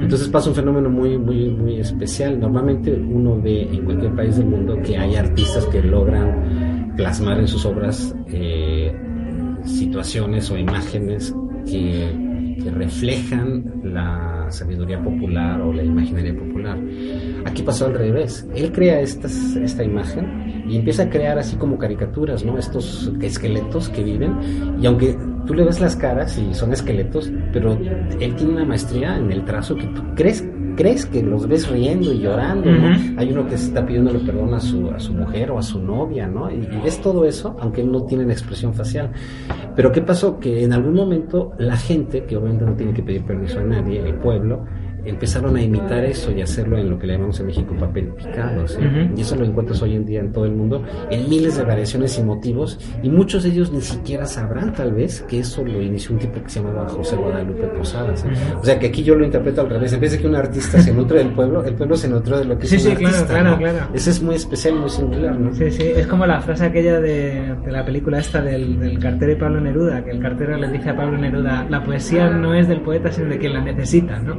Entonces 0.00 0.28
pasa 0.28 0.50
un 0.50 0.56
fenómeno 0.56 0.90
muy, 0.90 1.16
muy, 1.16 1.50
muy 1.50 1.78
especial. 1.78 2.40
Normalmente 2.40 2.92
uno 2.92 3.40
ve 3.40 3.62
en 3.62 3.84
cualquier 3.84 4.14
país 4.16 4.36
del 4.36 4.46
mundo 4.46 4.80
que 4.82 4.98
hay 4.98 5.14
artistas 5.14 5.64
que 5.66 5.80
logran 5.80 6.92
plasmar 6.96 7.38
en 7.38 7.46
sus 7.46 7.64
obras 7.64 8.14
eh, 8.26 8.92
situaciones 9.64 10.50
o 10.50 10.58
imágenes 10.58 11.32
que 11.66 12.26
que 12.62 12.70
reflejan 12.70 13.64
la 13.84 14.35
sabiduría 14.50 15.02
popular 15.02 15.60
o 15.60 15.72
la 15.72 15.82
imaginaria 15.82 16.34
popular. 16.34 16.78
Aquí 17.44 17.62
pasó 17.62 17.86
al 17.86 17.94
revés. 17.94 18.46
Él 18.54 18.72
crea 18.72 19.00
estas, 19.00 19.56
esta 19.56 19.84
imagen 19.84 20.64
y 20.68 20.76
empieza 20.76 21.04
a 21.04 21.10
crear 21.10 21.38
así 21.38 21.56
como 21.56 21.78
caricaturas, 21.78 22.44
¿no? 22.44 22.58
Estos 22.58 23.12
esqueletos 23.20 23.88
que 23.88 24.02
viven. 24.02 24.76
Y 24.80 24.86
aunque 24.86 25.16
tú 25.46 25.54
le 25.54 25.64
ves 25.64 25.80
las 25.80 25.96
caras 25.96 26.38
y 26.38 26.54
son 26.54 26.72
esqueletos, 26.72 27.30
pero 27.52 27.78
él 28.20 28.34
tiene 28.34 28.52
una 28.52 28.64
maestría 28.64 29.16
en 29.16 29.30
el 29.30 29.44
trazo 29.44 29.76
que 29.76 29.86
tú 29.86 30.02
crees 30.14 30.44
crees 30.76 31.06
que 31.06 31.22
los 31.22 31.48
ves 31.48 31.68
riendo 31.68 32.12
y 32.12 32.20
llorando, 32.20 32.70
¿no? 32.70 33.20
Hay 33.20 33.32
uno 33.32 33.46
que 33.48 33.56
está 33.56 33.84
pidiéndole 33.84 34.20
perdón 34.20 34.54
a 34.54 34.60
su, 34.60 34.88
a 34.90 35.00
su 35.00 35.12
mujer 35.12 35.50
o 35.50 35.58
a 35.58 35.62
su 35.62 35.80
novia, 35.80 36.26
¿no? 36.28 36.50
Y, 36.50 36.66
ves 36.84 37.00
todo 37.00 37.24
eso, 37.24 37.56
aunque 37.60 37.82
no 37.82 38.04
tienen 38.04 38.30
expresión 38.30 38.74
facial. 38.74 39.10
Pero 39.74 39.90
¿qué 39.90 40.02
pasó? 40.02 40.38
Que 40.38 40.62
en 40.62 40.72
algún 40.72 40.94
momento 40.94 41.52
la 41.58 41.76
gente, 41.76 42.24
que 42.24 42.36
obviamente 42.36 42.64
no 42.64 42.74
tiene 42.74 42.92
que 42.92 43.02
pedir 43.02 43.24
permiso 43.24 43.58
a 43.58 43.64
nadie, 43.64 44.00
el 44.00 44.14
pueblo, 44.14 44.64
empezaron 45.06 45.56
a 45.56 45.62
imitar 45.62 46.04
eso 46.04 46.32
y 46.32 46.42
hacerlo 46.42 46.78
en 46.78 46.90
lo 46.90 46.98
que 46.98 47.06
le 47.06 47.14
llamamos 47.14 47.38
en 47.40 47.46
México 47.46 47.74
papel 47.78 48.08
picado. 48.08 48.66
¿sí? 48.66 48.78
Y 49.16 49.20
eso 49.20 49.36
lo 49.36 49.44
encuentras 49.44 49.80
hoy 49.82 49.94
en 49.94 50.04
día 50.04 50.20
en 50.20 50.32
todo 50.32 50.44
el 50.44 50.52
mundo, 50.52 50.82
en 51.10 51.28
miles 51.28 51.56
de 51.56 51.64
variaciones 51.64 52.18
y 52.18 52.22
motivos, 52.22 52.78
y 53.02 53.08
muchos 53.08 53.42
de 53.44 53.50
ellos 53.50 53.72
ni 53.72 53.80
siquiera 53.80 54.26
sabrán 54.26 54.72
tal 54.72 54.92
vez 54.92 55.22
que 55.28 55.40
eso 55.40 55.64
lo 55.64 55.80
inició 55.80 56.14
un 56.14 56.20
tipo 56.20 56.42
que 56.42 56.48
se 56.50 56.60
llamaba 56.60 56.88
José 56.88 57.16
Guadalupe 57.16 57.66
Posadas. 57.68 58.24
O 58.60 58.64
sea 58.64 58.78
que 58.78 58.86
aquí 58.86 59.02
yo 59.02 59.14
lo 59.14 59.24
interpreto 59.24 59.60
al 59.62 59.70
revés, 59.70 59.92
en 59.92 60.00
vez 60.00 60.12
de 60.12 60.18
que 60.18 60.26
un 60.26 60.36
artista 60.36 60.80
se 60.80 60.92
nutre 60.92 61.18
del 61.18 61.32
pueblo, 61.32 61.64
el 61.64 61.74
pueblo 61.74 61.96
se 61.96 62.08
nutre 62.08 62.38
de 62.38 62.44
lo 62.44 62.58
que 62.58 62.66
sí, 62.66 62.76
es 62.76 62.84
un 62.86 62.90
sí, 62.90 62.96
claro, 62.96 63.16
artista. 63.16 63.34
claro, 63.34 63.50
¿no? 63.50 63.58
claro. 63.58 63.78
Ese 63.94 64.10
es 64.10 64.22
muy 64.22 64.34
especial, 64.34 64.74
muy 64.76 64.90
singular, 64.90 65.38
¿no? 65.38 65.54
Sí, 65.54 65.70
sí, 65.70 65.82
es 65.84 66.06
como 66.06 66.26
la 66.26 66.40
frase 66.40 66.66
aquella 66.66 67.00
de, 67.00 67.54
de 67.64 67.72
la 67.72 67.84
película 67.84 68.18
esta 68.18 68.40
del, 68.40 68.78
del 68.78 68.98
cartero 68.98 69.32
y 69.32 69.36
Pablo 69.36 69.60
Neruda, 69.60 70.04
que 70.04 70.10
el 70.10 70.20
cartero 70.20 70.56
le 70.56 70.68
dice 70.68 70.90
a 70.90 70.96
Pablo 70.96 71.18
Neruda, 71.18 71.66
la 71.68 71.82
poesía 71.84 72.30
no 72.30 72.54
es 72.54 72.68
del 72.68 72.80
poeta, 72.80 73.10
sino 73.12 73.28
de 73.28 73.38
quien 73.38 73.52
la 73.52 73.62
necesita, 73.62 74.18
¿no? 74.18 74.36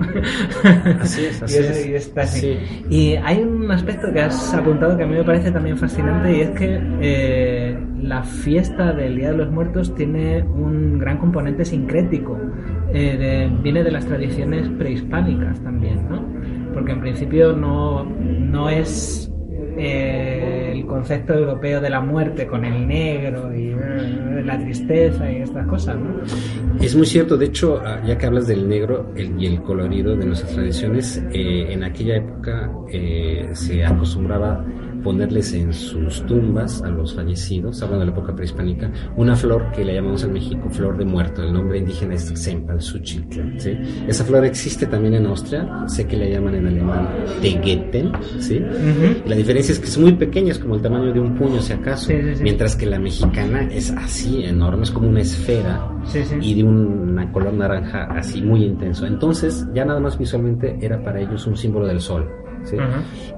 Así 1.02 1.26
es, 1.26 1.42
así 1.44 1.56
y, 1.56 1.60
es- 1.60 1.70
es. 1.78 1.88
y 1.88 1.94
está 1.96 2.22
así. 2.22 2.40
Sí. 2.40 2.86
Y 2.90 3.16
hay 3.16 3.42
un 3.42 3.70
aspecto 3.72 4.12
que 4.14 4.22
has 4.22 4.54
apuntado 4.54 4.98
que 4.98 5.04
a 5.04 5.08
mí 5.08 5.16
me 5.16 5.24
parece 5.24 5.52
también 5.52 5.78
fascinante 5.78 6.36
y 6.38 6.42
es 6.42 6.50
que 6.52 6.80
eh, 7.02 7.78
la 8.02 8.24
fiesta 8.24 8.94
del 8.94 9.16
Día 9.18 9.32
de 9.32 9.38
los 9.38 9.52
Muertos 9.52 9.94
tiene 9.96 10.44
un 10.44 10.98
gran 11.00 11.18
componente 11.18 11.66
sincrético. 11.66 12.38
Eh, 12.94 13.18
de- 13.18 13.62
viene 13.64 13.84
de 13.84 13.92
las 13.92 14.06
tradiciones 14.06 14.70
prehispánicas 14.78 15.60
también, 15.62 16.08
¿no? 16.10 16.26
Porque 16.74 16.92
en 16.94 17.02
principio 17.02 17.54
no, 17.54 18.04
no 18.06 18.70
es 18.70 19.32
eh, 19.78 20.57
el 20.80 20.86
concepto 20.86 21.34
europeo 21.34 21.82
de 21.82 21.90
la 21.90 22.02
muerte 22.02 22.48
con 22.48 22.66
el 22.66 22.88
negro 22.88 23.56
y 23.56 23.70
eh, 23.70 24.44
la 24.44 24.58
tristeza 24.60 25.32
y 25.32 25.38
estas 25.38 25.68
cosas, 25.68 25.98
¿no? 25.98 26.22
Es 26.82 26.96
muy 26.96 27.06
cierto, 27.06 27.38
de 27.38 27.46
hecho, 27.46 27.82
ah, 27.84 28.02
ya 28.06 28.18
que 28.18 28.26
hablas 28.26 28.48
del 28.48 28.68
negro 28.68 29.12
y 29.16 29.46
el 29.46 29.62
colorido 29.62 30.16
de 30.16 30.26
nuestras 30.26 30.54
tradiciones, 30.54 31.24
eh, 31.32 31.68
en 31.70 31.84
aquella 31.84 32.18
época 32.18 32.72
eh, 32.92 33.50
se 33.54 33.84
acostumbraba 33.84 34.64
ponerles 35.04 35.54
en 35.54 35.74
sus 35.74 36.26
tumbas 36.26 36.82
a 36.84 36.90
los 36.90 37.14
fallecidos, 37.16 37.82
hablando 37.82 38.06
de 38.06 38.12
la 38.12 38.18
época 38.18 38.36
prehispánica, 38.36 38.92
una 39.16 39.36
flor 39.36 39.72
que 39.72 39.84
le 39.86 39.94
llamamos 39.96 40.24
en 40.24 40.34
México 40.34 40.70
flor 40.70 40.98
de 40.98 41.06
muerto. 41.06 41.44
El 41.44 41.54
nombre 41.54 41.78
indígena 41.80 42.16
es 42.16 42.32
Xempalzuchitl, 42.36 43.60
¿sí? 43.60 43.78
Esa 44.08 44.24
flor 44.26 44.46
existe 44.46 44.86
también 44.88 45.16
en 45.16 45.26
Austria, 45.26 45.84
sé 45.88 46.06
que 46.08 46.18
la 46.18 46.26
llaman 46.28 46.56
en 46.56 46.68
alemán 46.68 47.10
Tegeten, 47.42 48.12
¿sí? 48.40 48.60
La 49.26 49.36
diferencia 49.36 49.72
es 49.74 49.80
que 49.80 49.88
es 49.88 49.98
muy 49.98 50.14
pequeña, 50.14 50.52
es 50.52 50.60
como 50.60 50.76
el 50.76 50.82
tamaño 50.82 51.14
de 51.14 51.20
un 51.20 51.36
puño, 51.36 51.62
si 51.62 51.74
acaso, 51.74 52.08
Sí, 52.08 52.16
sí, 52.22 52.36
sí. 52.36 52.44
mientras 52.44 52.76
que 52.76 52.86
la 52.86 53.00
mexicana 53.00 53.68
es 53.72 53.92
así, 53.92 54.44
enorme, 54.44 54.84
es 54.84 54.92
como 54.92 55.10
una 55.10 55.22
esfera 55.22 55.92
y 56.42 56.54
de 56.56 56.64
una 56.64 57.32
color 57.32 57.54
naranja 57.54 58.06
así 58.12 58.42
muy 58.42 58.64
intenso. 58.64 59.06
Entonces, 59.06 59.68
ya 59.74 59.84
nada 59.86 60.00
más 60.00 60.18
visualmente 60.18 60.78
era 60.82 61.04
para 61.04 61.20
ellos 61.20 61.46
un 61.48 61.58
símbolo 61.58 61.88
del 61.88 62.00
sol. 62.00 62.28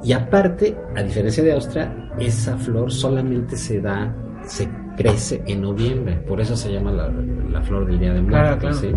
Y 0.04 0.14
aparte, 0.14 0.76
a 0.96 1.04
diferencia 1.04 1.44
de 1.44 1.54
Austria, 1.54 2.12
esa 2.20 2.58
flor 2.58 2.92
solamente 2.92 3.56
se 3.56 3.82
da, 3.82 4.14
se 4.46 4.68
crece 4.98 5.42
en 5.46 5.62
noviembre, 5.62 6.16
por 6.28 6.42
eso 6.42 6.56
se 6.56 6.72
llama 6.72 6.92
la, 6.92 7.10
la 7.10 7.62
flor 7.62 7.86
del 7.86 8.00
Día 8.00 8.14
de 8.14 8.22
Muertos. 8.22 8.60
claro. 8.60 8.76
¿sí? 8.76 8.92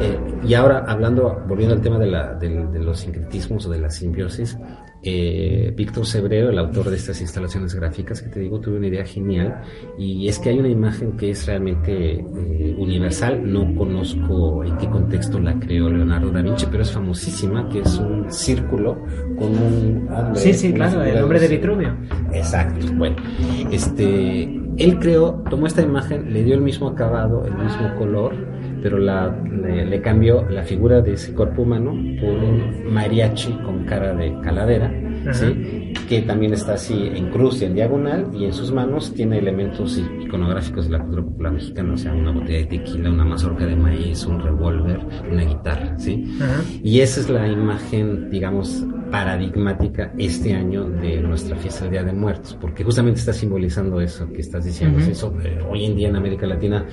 Eh, 0.00 0.18
y 0.44 0.54
ahora, 0.54 0.84
hablando, 0.86 1.42
volviendo 1.48 1.74
al 1.74 1.80
tema 1.80 1.98
de, 1.98 2.06
la, 2.06 2.34
de 2.34 2.78
los 2.78 3.00
sincretismos 3.00 3.66
o 3.66 3.70
de 3.70 3.78
la 3.78 3.90
simbiosis, 3.90 4.58
eh, 5.08 5.72
Víctor 5.76 6.04
Cebrero, 6.04 6.50
el 6.50 6.58
autor 6.58 6.90
de 6.90 6.96
estas 6.96 7.20
instalaciones 7.20 7.74
gráficas 7.74 8.20
que 8.20 8.28
te 8.28 8.40
digo, 8.40 8.58
tuve 8.58 8.78
una 8.78 8.88
idea 8.88 9.04
genial 9.04 9.62
y 9.96 10.26
es 10.26 10.40
que 10.40 10.50
hay 10.50 10.58
una 10.58 10.68
imagen 10.68 11.16
que 11.16 11.30
es 11.30 11.46
realmente 11.46 12.14
eh, 12.14 12.74
universal, 12.76 13.40
no 13.50 13.72
conozco 13.76 14.64
en 14.64 14.76
qué 14.78 14.88
contexto 14.88 15.38
la 15.38 15.58
creó 15.60 15.88
Leonardo 15.88 16.32
da 16.32 16.42
Vinci, 16.42 16.66
pero 16.68 16.82
es 16.82 16.90
famosísima, 16.90 17.68
que 17.68 17.80
es 17.80 17.98
un 17.98 18.30
círculo 18.32 18.98
con 19.38 19.50
un 19.50 20.08
hombre. 20.10 20.40
Sí, 20.40 20.52
sí, 20.52 20.72
claro, 20.72 21.02
el 21.04 21.22
hombre 21.22 21.38
de 21.38 21.48
Vitruvio. 21.48 21.96
Exacto. 22.32 22.84
Bueno, 22.94 23.14
este, 23.70 24.42
él 24.76 24.98
creó, 24.98 25.44
tomó 25.48 25.68
esta 25.68 25.82
imagen, 25.82 26.32
le 26.32 26.42
dio 26.42 26.54
el 26.54 26.62
mismo 26.62 26.88
acabado, 26.88 27.44
el 27.46 27.54
mismo 27.54 27.94
color, 27.96 28.34
pero 28.86 29.00
la, 29.00 29.36
le, 29.50 29.84
le 29.84 30.00
cambió 30.00 30.48
la 30.48 30.62
figura 30.62 31.00
de 31.00 31.14
ese 31.14 31.34
cuerpo 31.34 31.62
humano 31.62 31.90
por 32.20 32.30
un 32.30 32.94
mariachi 32.94 33.50
con 33.64 33.84
cara 33.84 34.14
de 34.14 34.32
calavera, 34.42 34.92
Ajá. 35.22 35.34
¿sí? 35.34 35.92
que 36.08 36.22
también 36.22 36.52
está 36.52 36.74
así 36.74 37.10
en 37.12 37.30
cruz 37.30 37.62
y 37.62 37.64
en 37.64 37.74
diagonal, 37.74 38.28
y 38.32 38.44
en 38.44 38.52
sus 38.52 38.70
manos 38.70 39.12
tiene 39.12 39.38
elementos 39.38 40.00
iconográficos 40.22 40.84
de 40.84 40.92
la 40.92 41.00
cultura 41.00 41.24
popular 41.24 41.52
mexicana, 41.54 41.94
o 41.94 41.96
sea, 41.96 42.14
una 42.14 42.30
botella 42.30 42.58
de 42.58 42.66
tequila, 42.66 43.10
una 43.10 43.24
mazorca 43.24 43.66
de 43.66 43.74
maíz, 43.74 44.24
un 44.24 44.38
revólver, 44.38 45.00
una 45.32 45.42
guitarra, 45.42 45.98
¿sí? 45.98 46.36
Ajá. 46.40 46.62
Y 46.80 47.00
esa 47.00 47.18
es 47.18 47.28
la 47.28 47.48
imagen, 47.48 48.30
digamos, 48.30 48.86
paradigmática 49.16 50.12
este 50.18 50.52
año 50.52 50.84
de 50.84 51.22
nuestra 51.22 51.56
fiesta 51.56 51.84
del 51.84 51.92
Día 51.92 52.04
de 52.04 52.12
Muertos, 52.12 52.54
porque 52.60 52.84
justamente 52.84 53.20
está 53.20 53.32
simbolizando 53.32 53.98
eso 53.98 54.30
que 54.30 54.42
estás 54.42 54.66
diciendo. 54.66 54.98
Ujú. 54.98 55.10
Eso, 55.10 55.34
eh, 55.42 55.58
hoy 55.66 55.86
en 55.86 55.96
día 55.96 56.08
en 56.08 56.16
América 56.16 56.46
Latina, 56.46 56.84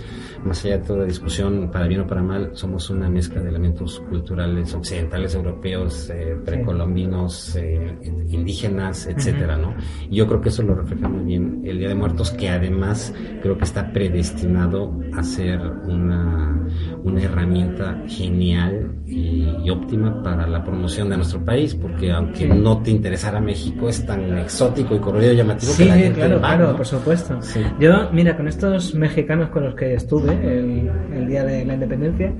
más 0.45 0.63
allá 0.63 0.77
de 0.77 0.85
toda 0.85 1.03
discusión, 1.03 1.69
para 1.69 1.85
bien 1.85 1.99
o 1.99 2.07
para 2.07 2.23
mal, 2.23 2.51
somos 2.53 2.89
una 2.89 3.09
mezcla 3.09 3.41
de 3.41 3.49
elementos 3.49 3.99
culturales 4.09 4.73
occidentales, 4.73 5.35
europeos, 5.35 6.09
eh, 6.11 6.37
precolombinos, 6.45 7.57
eh, 7.57 7.97
indígenas, 8.29 9.05
etcétera, 9.05 9.57
¿no? 9.57 9.75
Y 10.09 10.15
yo 10.15 10.25
creo 10.25 10.39
que 10.39 10.47
eso 10.47 10.63
lo 10.63 10.75
refleja 10.75 11.09
muy 11.09 11.25
bien 11.25 11.61
el 11.65 11.77
Día 11.77 11.89
de 11.89 11.95
Muertos, 11.95 12.31
que 12.31 12.47
además 12.47 13.13
creo 13.41 13.57
que 13.57 13.65
está 13.65 13.91
predestinado 13.91 14.97
a 15.13 15.23
ser 15.23 15.59
una, 15.59 16.69
una 17.03 17.21
herramienta 17.21 18.01
genial 18.07 18.95
y, 19.05 19.45
y 19.61 19.69
óptima 19.69 20.23
para 20.23 20.47
la 20.47 20.63
promoción 20.63 21.09
de 21.09 21.17
nuestro 21.17 21.43
país, 21.43 21.75
porque 21.75 22.12
aunque 22.13 22.47
no 22.47 22.81
te 22.81 22.91
interesara 22.91 23.39
México, 23.39 23.89
es 23.89 24.05
tan 24.05 24.37
exótico 24.37 24.95
y 24.95 24.99
colorido 24.99 25.33
y 25.33 25.37
llamativo 25.37 25.71
Sí, 25.73 25.83
que 25.83 25.89
la 25.89 25.95
gente 25.95 26.19
claro, 26.19 26.35
va, 26.35 26.47
claro, 26.47 26.71
¿no? 26.71 26.77
por 26.77 26.85
supuesto. 26.85 27.41
Sí. 27.41 27.61
Yo, 27.79 28.09
mira, 28.11 28.35
con 28.37 28.47
estos 28.47 28.95
mexicanos 28.95 29.49
con 29.49 29.63
los 29.65 29.75
que 29.75 29.95
estuve 29.95 30.31
el, 30.31 30.89
el 31.15 31.27
día 31.27 31.43
de 31.43 31.65
la 31.65 31.73
independencia, 31.73 32.33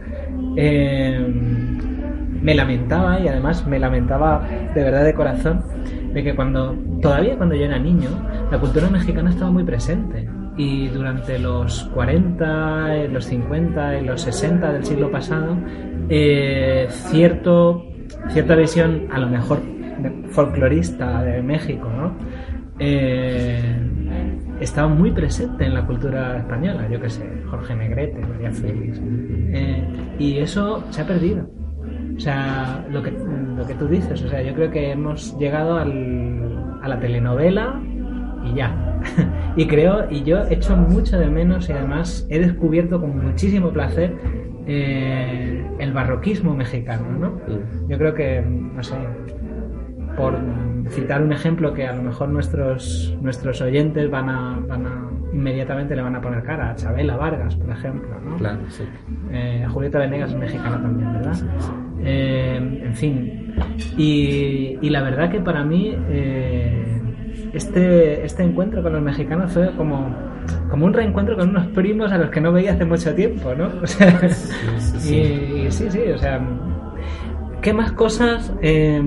eh, 0.58 1.26
me 2.42 2.54
lamentaba 2.54 3.20
y 3.20 3.28
además 3.28 3.66
me 3.66 3.80
lamentaba 3.80 4.46
de 4.76 4.84
verdad 4.84 5.06
de 5.06 5.14
corazón 5.14 5.64
de 6.14 6.24
que 6.24 6.36
cuando, 6.36 6.76
todavía 7.02 7.38
cuando 7.38 7.56
yo 7.56 7.66
era 7.66 7.80
niño, 7.80 8.10
la 8.52 8.60
cultura 8.60 8.90
mexicana 8.90 9.30
estaba 9.30 9.50
muy 9.50 9.64
presente. 9.64 10.30
Y 10.56 10.88
durante 10.90 11.40
los 11.40 11.86
40, 11.96 12.96
eh, 12.96 13.08
los 13.08 13.26
50 13.26 14.00
y 14.00 14.06
los 14.06 14.22
60 14.22 14.72
del 14.74 14.86
siglo 14.86 15.10
pasado, 15.10 15.58
eh, 16.10 16.86
cierto, 16.90 17.84
cierta 18.30 18.56
visión, 18.56 19.08
a 19.12 19.20
lo 19.20 19.28
mejor 19.28 19.60
folclorista 20.30 21.22
de 21.24 21.42
México, 21.42 21.90
¿no? 21.96 22.14
Eh, 22.80 23.62
estaba 24.60 24.88
muy 24.88 25.12
presente 25.12 25.66
en 25.66 25.74
la 25.74 25.86
cultura 25.86 26.38
española, 26.38 26.88
yo 26.90 27.00
qué 27.00 27.10
sé, 27.10 27.24
Jorge 27.50 27.76
Negrete, 27.76 28.20
María 28.20 28.52
Félix. 28.52 29.00
Eh, 29.04 29.84
y 30.20 30.38
eso 30.38 30.84
se 30.90 31.02
ha 31.02 31.08
perdido. 31.08 31.50
O 32.16 32.20
sea, 32.20 32.86
lo 32.92 33.02
que, 33.02 33.12
lo 33.12 33.66
que 33.66 33.74
tú 33.76 33.88
dices, 33.88 34.22
o 34.22 34.30
sea, 34.30 34.42
yo 34.42 34.54
creo 34.54 34.72
que 34.72 34.92
hemos 34.92 35.38
llegado 35.38 35.78
al, 35.78 36.80
a 36.82 36.88
la 36.88 37.00
telenovela 37.00 37.82
y 38.46 38.56
ya. 38.56 39.02
y 39.56 39.68
creo, 39.68 40.10
y 40.10 40.24
yo 40.24 40.44
echo 40.50 40.76
mucho 40.76 41.18
de 41.20 41.28
menos 41.28 41.70
y 41.70 41.74
además 41.74 42.26
he 42.30 42.40
descubierto 42.40 43.00
con 43.02 43.18
muchísimo 43.24 43.72
placer 43.72 44.16
eh, 44.68 45.66
el 45.80 45.94
barroquismo 45.94 46.56
mexicano, 46.56 47.06
¿no? 47.20 47.40
Yo 47.88 47.98
creo 47.98 48.14
que, 48.14 48.42
no 48.42 48.84
sé, 48.84 48.96
por 50.16 50.38
citar 50.90 51.22
un 51.22 51.34
ejemplo 51.34 51.74
que 51.74 51.88
a 51.88 51.94
lo 51.96 52.04
mejor 52.04 52.30
nuestros 52.30 53.18
nuestros 53.22 53.62
oyentes 53.62 54.10
van 54.10 54.30
a, 54.30 54.60
van 54.68 54.86
a 54.86 55.10
inmediatamente 55.34 55.96
le 55.96 56.02
van 56.02 56.16
a 56.16 56.22
poner 56.22 56.44
cara 56.44 56.72
a 56.72 56.76
Chabela 56.76 57.18
Vargas, 57.18 57.56
por 57.56 57.70
ejemplo, 57.72 58.20
¿no? 58.24 58.38
Claro, 58.38 58.60
sí. 58.70 58.84
Eh, 59.32 59.64
a 59.66 59.70
Julieta 59.70 60.00
Venegas 60.00 60.32
es 60.32 60.38
mexicana 60.38 60.82
también, 60.82 61.12
¿verdad? 61.14 61.36
Eh, 62.04 62.82
en 62.84 62.96
fin. 62.96 63.56
Y, 63.98 64.78
y 64.82 64.90
la 64.90 65.02
verdad 65.02 65.32
que 65.32 65.40
para 65.40 65.64
mí 65.64 65.96
eh, 66.10 66.93
este, 67.54 68.26
este 68.26 68.44
encuentro 68.44 68.82
con 68.82 68.94
los 68.94 69.02
mexicanos 69.02 69.52
fue 69.52 69.72
como, 69.76 70.16
como 70.70 70.86
un 70.86 70.94
reencuentro 70.94 71.38
con 71.38 71.50
unos 71.50 71.68
primos 71.68 72.12
a 72.12 72.18
los 72.18 72.30
que 72.30 72.42
no 72.42 72.52
veía 72.52 72.74
hace 72.74 72.86
mucho 72.86 73.14
tiempo, 73.14 73.54
¿no? 73.56 73.70
O 73.84 73.88
sea, 73.88 74.30
sí, 74.30 75.00
sí. 75.00 75.16
Y, 75.16 75.68
y 75.68 75.72
sí, 75.72 75.88
sí, 75.90 76.02
o 76.14 76.18
sea, 76.18 76.42
¿qué 77.62 77.74
más 77.74 77.92
cosas? 77.94 78.54
Eh, 78.62 79.02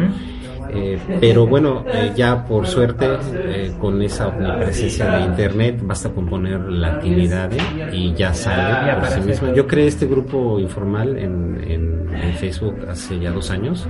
Eh, 0.74 1.00
pero 1.20 1.46
bueno, 1.48 1.84
eh, 1.92 2.12
ya 2.16 2.46
por 2.46 2.68
suerte, 2.68 3.06
eh, 3.34 3.74
con 3.80 4.02
esa 4.02 4.28
omnipresencia 4.28 5.06
de 5.18 5.22
internet, 5.26 5.80
basta 5.82 6.10
con 6.10 6.26
poner 6.28 6.60
latinidad 6.60 7.50
y 7.92 8.14
ya 8.14 8.34
sale 8.34 8.96
por 9.00 9.10
sí 9.10 9.20
mismo. 9.22 9.54
Yo 9.54 9.68
creé 9.68 9.88
este 9.88 10.06
grupo 10.08 10.60
informal 10.60 11.18
en, 11.18 11.60
en- 11.68 12.08
en 12.18 12.34
Facebook 12.36 12.76
hace 12.90 13.20
ya 13.20 13.32
dos 13.32 13.50
años 13.52 13.88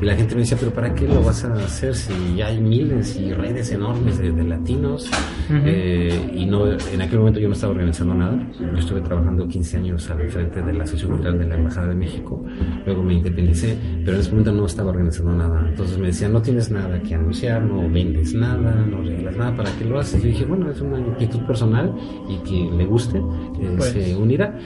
y 0.00 0.04
la 0.04 0.14
gente 0.14 0.34
me 0.34 0.42
decía, 0.42 0.56
pero 0.58 0.72
¿para 0.72 0.94
qué 0.94 1.06
lo 1.08 1.22
vas 1.22 1.44
a 1.44 1.52
hacer 1.54 1.94
si 1.94 2.12
ya 2.36 2.46
hay 2.48 2.60
miles 2.60 3.16
y 3.16 3.32
redes 3.32 3.70
enormes 3.72 4.18
de, 4.18 4.32
de 4.32 4.44
latinos? 4.44 5.10
Eh, 5.50 6.32
y 6.34 6.46
no, 6.46 6.66
en 6.70 7.02
aquel 7.02 7.18
momento 7.18 7.40
yo 7.40 7.48
no 7.48 7.54
estaba 7.54 7.72
organizando 7.72 8.14
nada. 8.14 8.38
Yo 8.60 8.78
estuve 8.78 9.00
trabajando 9.00 9.46
15 9.48 9.76
años 9.78 10.10
al 10.10 10.28
frente 10.30 10.62
de 10.62 10.72
la 10.72 10.84
Asociación 10.84 11.12
Cultural 11.12 11.38
de 11.38 11.46
la 11.46 11.54
Embajada 11.56 11.88
de 11.88 11.94
México. 11.94 12.44
Luego 12.86 13.02
me 13.02 13.14
independicé, 13.14 13.76
pero 14.04 14.14
en 14.16 14.20
ese 14.20 14.30
momento 14.30 14.52
no 14.52 14.66
estaba 14.66 14.90
organizando 14.90 15.32
nada. 15.32 15.66
Entonces 15.68 15.98
me 15.98 16.08
decían, 16.08 16.32
no 16.32 16.42
tienes 16.42 16.70
nada 16.70 17.00
que 17.02 17.14
anunciar, 17.14 17.62
no 17.62 17.88
vendes 17.90 18.34
nada, 18.34 18.74
no 18.86 19.02
regalas 19.02 19.36
nada, 19.36 19.56
¿para 19.56 19.70
qué 19.78 19.84
lo 19.84 19.98
haces? 19.98 20.24
Y 20.24 20.28
dije, 20.28 20.44
bueno, 20.44 20.70
es 20.70 20.80
una 20.80 20.98
inquietud 20.98 21.40
personal 21.40 21.94
y 22.28 22.36
que 22.48 22.70
le 22.76 22.84
guste, 22.86 23.18
eh, 23.18 23.74
Pues. 23.76 23.90
se 23.90 24.16
unirá. 24.16 24.56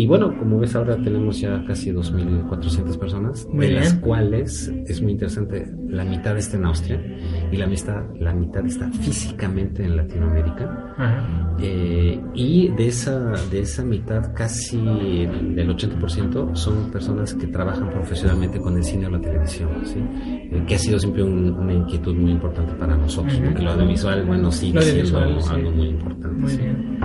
Y 0.00 0.06
bueno, 0.06 0.32
como 0.38 0.60
ves 0.60 0.76
ahora 0.76 0.96
tenemos 1.02 1.40
ya 1.40 1.64
casi 1.66 1.90
2.400 1.90 2.96
personas, 2.98 3.44
Muy 3.52 3.66
de 3.66 3.72
las 3.72 3.94
cuales 3.94 4.72
es 4.86 5.02
muy 5.02 5.10
interesante, 5.10 5.66
la 5.88 6.04
mitad 6.04 6.38
está 6.38 6.56
en 6.56 6.66
Austria 6.66 7.02
y 7.50 7.56
la 7.56 7.66
mitad, 7.66 8.04
la 8.20 8.32
mitad 8.32 8.64
está 8.64 8.88
físicamente 8.92 9.82
en 9.84 9.96
Latinoamérica. 9.96 10.94
Ajá. 10.96 11.56
Eh, 11.60 12.20
y 12.32 12.68
de 12.76 12.86
esa, 12.86 13.32
de 13.50 13.58
esa 13.60 13.84
mitad, 13.84 14.32
casi 14.34 14.76
del 14.78 15.68
80% 15.76 16.54
son 16.54 16.92
personas 16.92 17.34
que 17.34 17.48
trabajan 17.48 17.90
profesionalmente 17.90 18.60
con 18.60 18.76
el 18.76 18.84
cine 18.84 19.06
o 19.06 19.10
la 19.10 19.20
televisión, 19.20 19.70
¿sí? 19.82 19.98
Eh, 20.52 20.62
que 20.64 20.76
ha 20.76 20.78
sido 20.78 21.00
siempre 21.00 21.24
un- 21.24 21.50
una 21.54 21.74
inquietud 21.74 22.14
muy 22.14 22.30
importante 22.30 22.72
para 22.74 22.96
nosotros, 22.96 23.34
Ujú. 23.34 23.46
porque 23.46 23.62
lo 23.62 23.72
audiovisual, 23.72 24.24
bueno, 24.26 24.52
sigue 24.52 24.80
siendo 24.80 25.40
sí. 25.40 25.48
algo 25.52 25.70
muy 25.72 25.88
importante. 25.88 26.28
Muy 26.38 26.50
sí. 26.50 26.58
bien. 26.58 26.98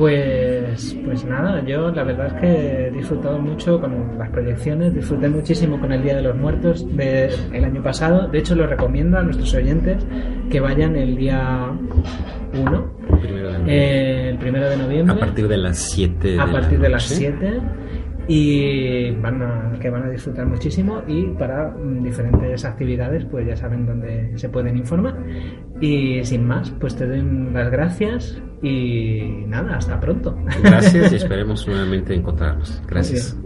Pues, 0.00 0.96
pues 1.04 1.26
nada, 1.26 1.62
yo 1.66 1.90
la 1.90 2.04
verdad 2.04 2.28
es 2.28 2.32
que 2.40 2.86
he 2.86 2.90
disfrutado 2.90 3.38
mucho 3.38 3.78
con 3.78 4.16
las 4.18 4.30
proyecciones, 4.30 4.94
disfruté 4.94 5.28
muchísimo 5.28 5.78
con 5.78 5.92
el 5.92 6.02
Día 6.02 6.16
de 6.16 6.22
los 6.22 6.34
Muertos 6.36 6.86
del 6.96 7.64
año 7.66 7.82
pasado. 7.82 8.26
De 8.28 8.38
hecho, 8.38 8.54
lo 8.54 8.66
recomiendo 8.66 9.18
a 9.18 9.22
nuestros 9.22 9.52
oyentes 9.52 10.02
que 10.50 10.58
vayan 10.58 10.96
el 10.96 11.16
día 11.18 11.68
1, 12.54 12.92
Primero 13.20 13.48
de 13.48 13.58
noviembre. 13.58 13.74
eh, 13.76 14.30
el 14.30 14.38
primero 14.38 14.70
de 14.70 14.76
noviembre, 14.78 15.14
a 15.14 15.20
partir 15.20 15.48
de 15.48 15.56
las 15.58 15.76
7 15.76 16.40
a 16.40 16.46
de 16.46 16.52
partir 16.52 16.78
la 16.78 16.84
de 16.84 16.88
las 16.88 17.10
noche. 17.10 17.34
7 17.38 17.60
y 18.32 19.10
van 19.16 19.42
a, 19.42 19.76
que 19.80 19.90
van 19.90 20.04
a 20.04 20.08
disfrutar 20.08 20.46
muchísimo 20.46 21.02
y 21.08 21.26
para 21.30 21.70
mm, 21.70 22.04
diferentes 22.04 22.64
actividades 22.64 23.24
pues 23.24 23.44
ya 23.44 23.56
saben 23.56 23.84
dónde 23.84 24.30
se 24.38 24.48
pueden 24.48 24.76
informar 24.76 25.18
y 25.80 26.22
sin 26.22 26.46
más 26.46 26.70
pues 26.78 26.94
te 26.94 27.08
doy 27.08 27.22
las 27.52 27.72
gracias 27.72 28.40
y 28.62 29.46
nada 29.48 29.78
hasta 29.78 29.98
pronto 29.98 30.36
Gracias 30.62 31.12
y 31.12 31.16
esperemos 31.16 31.66
nuevamente 31.66 32.14
encontrarnos. 32.14 32.80
Gracias. 32.86 33.36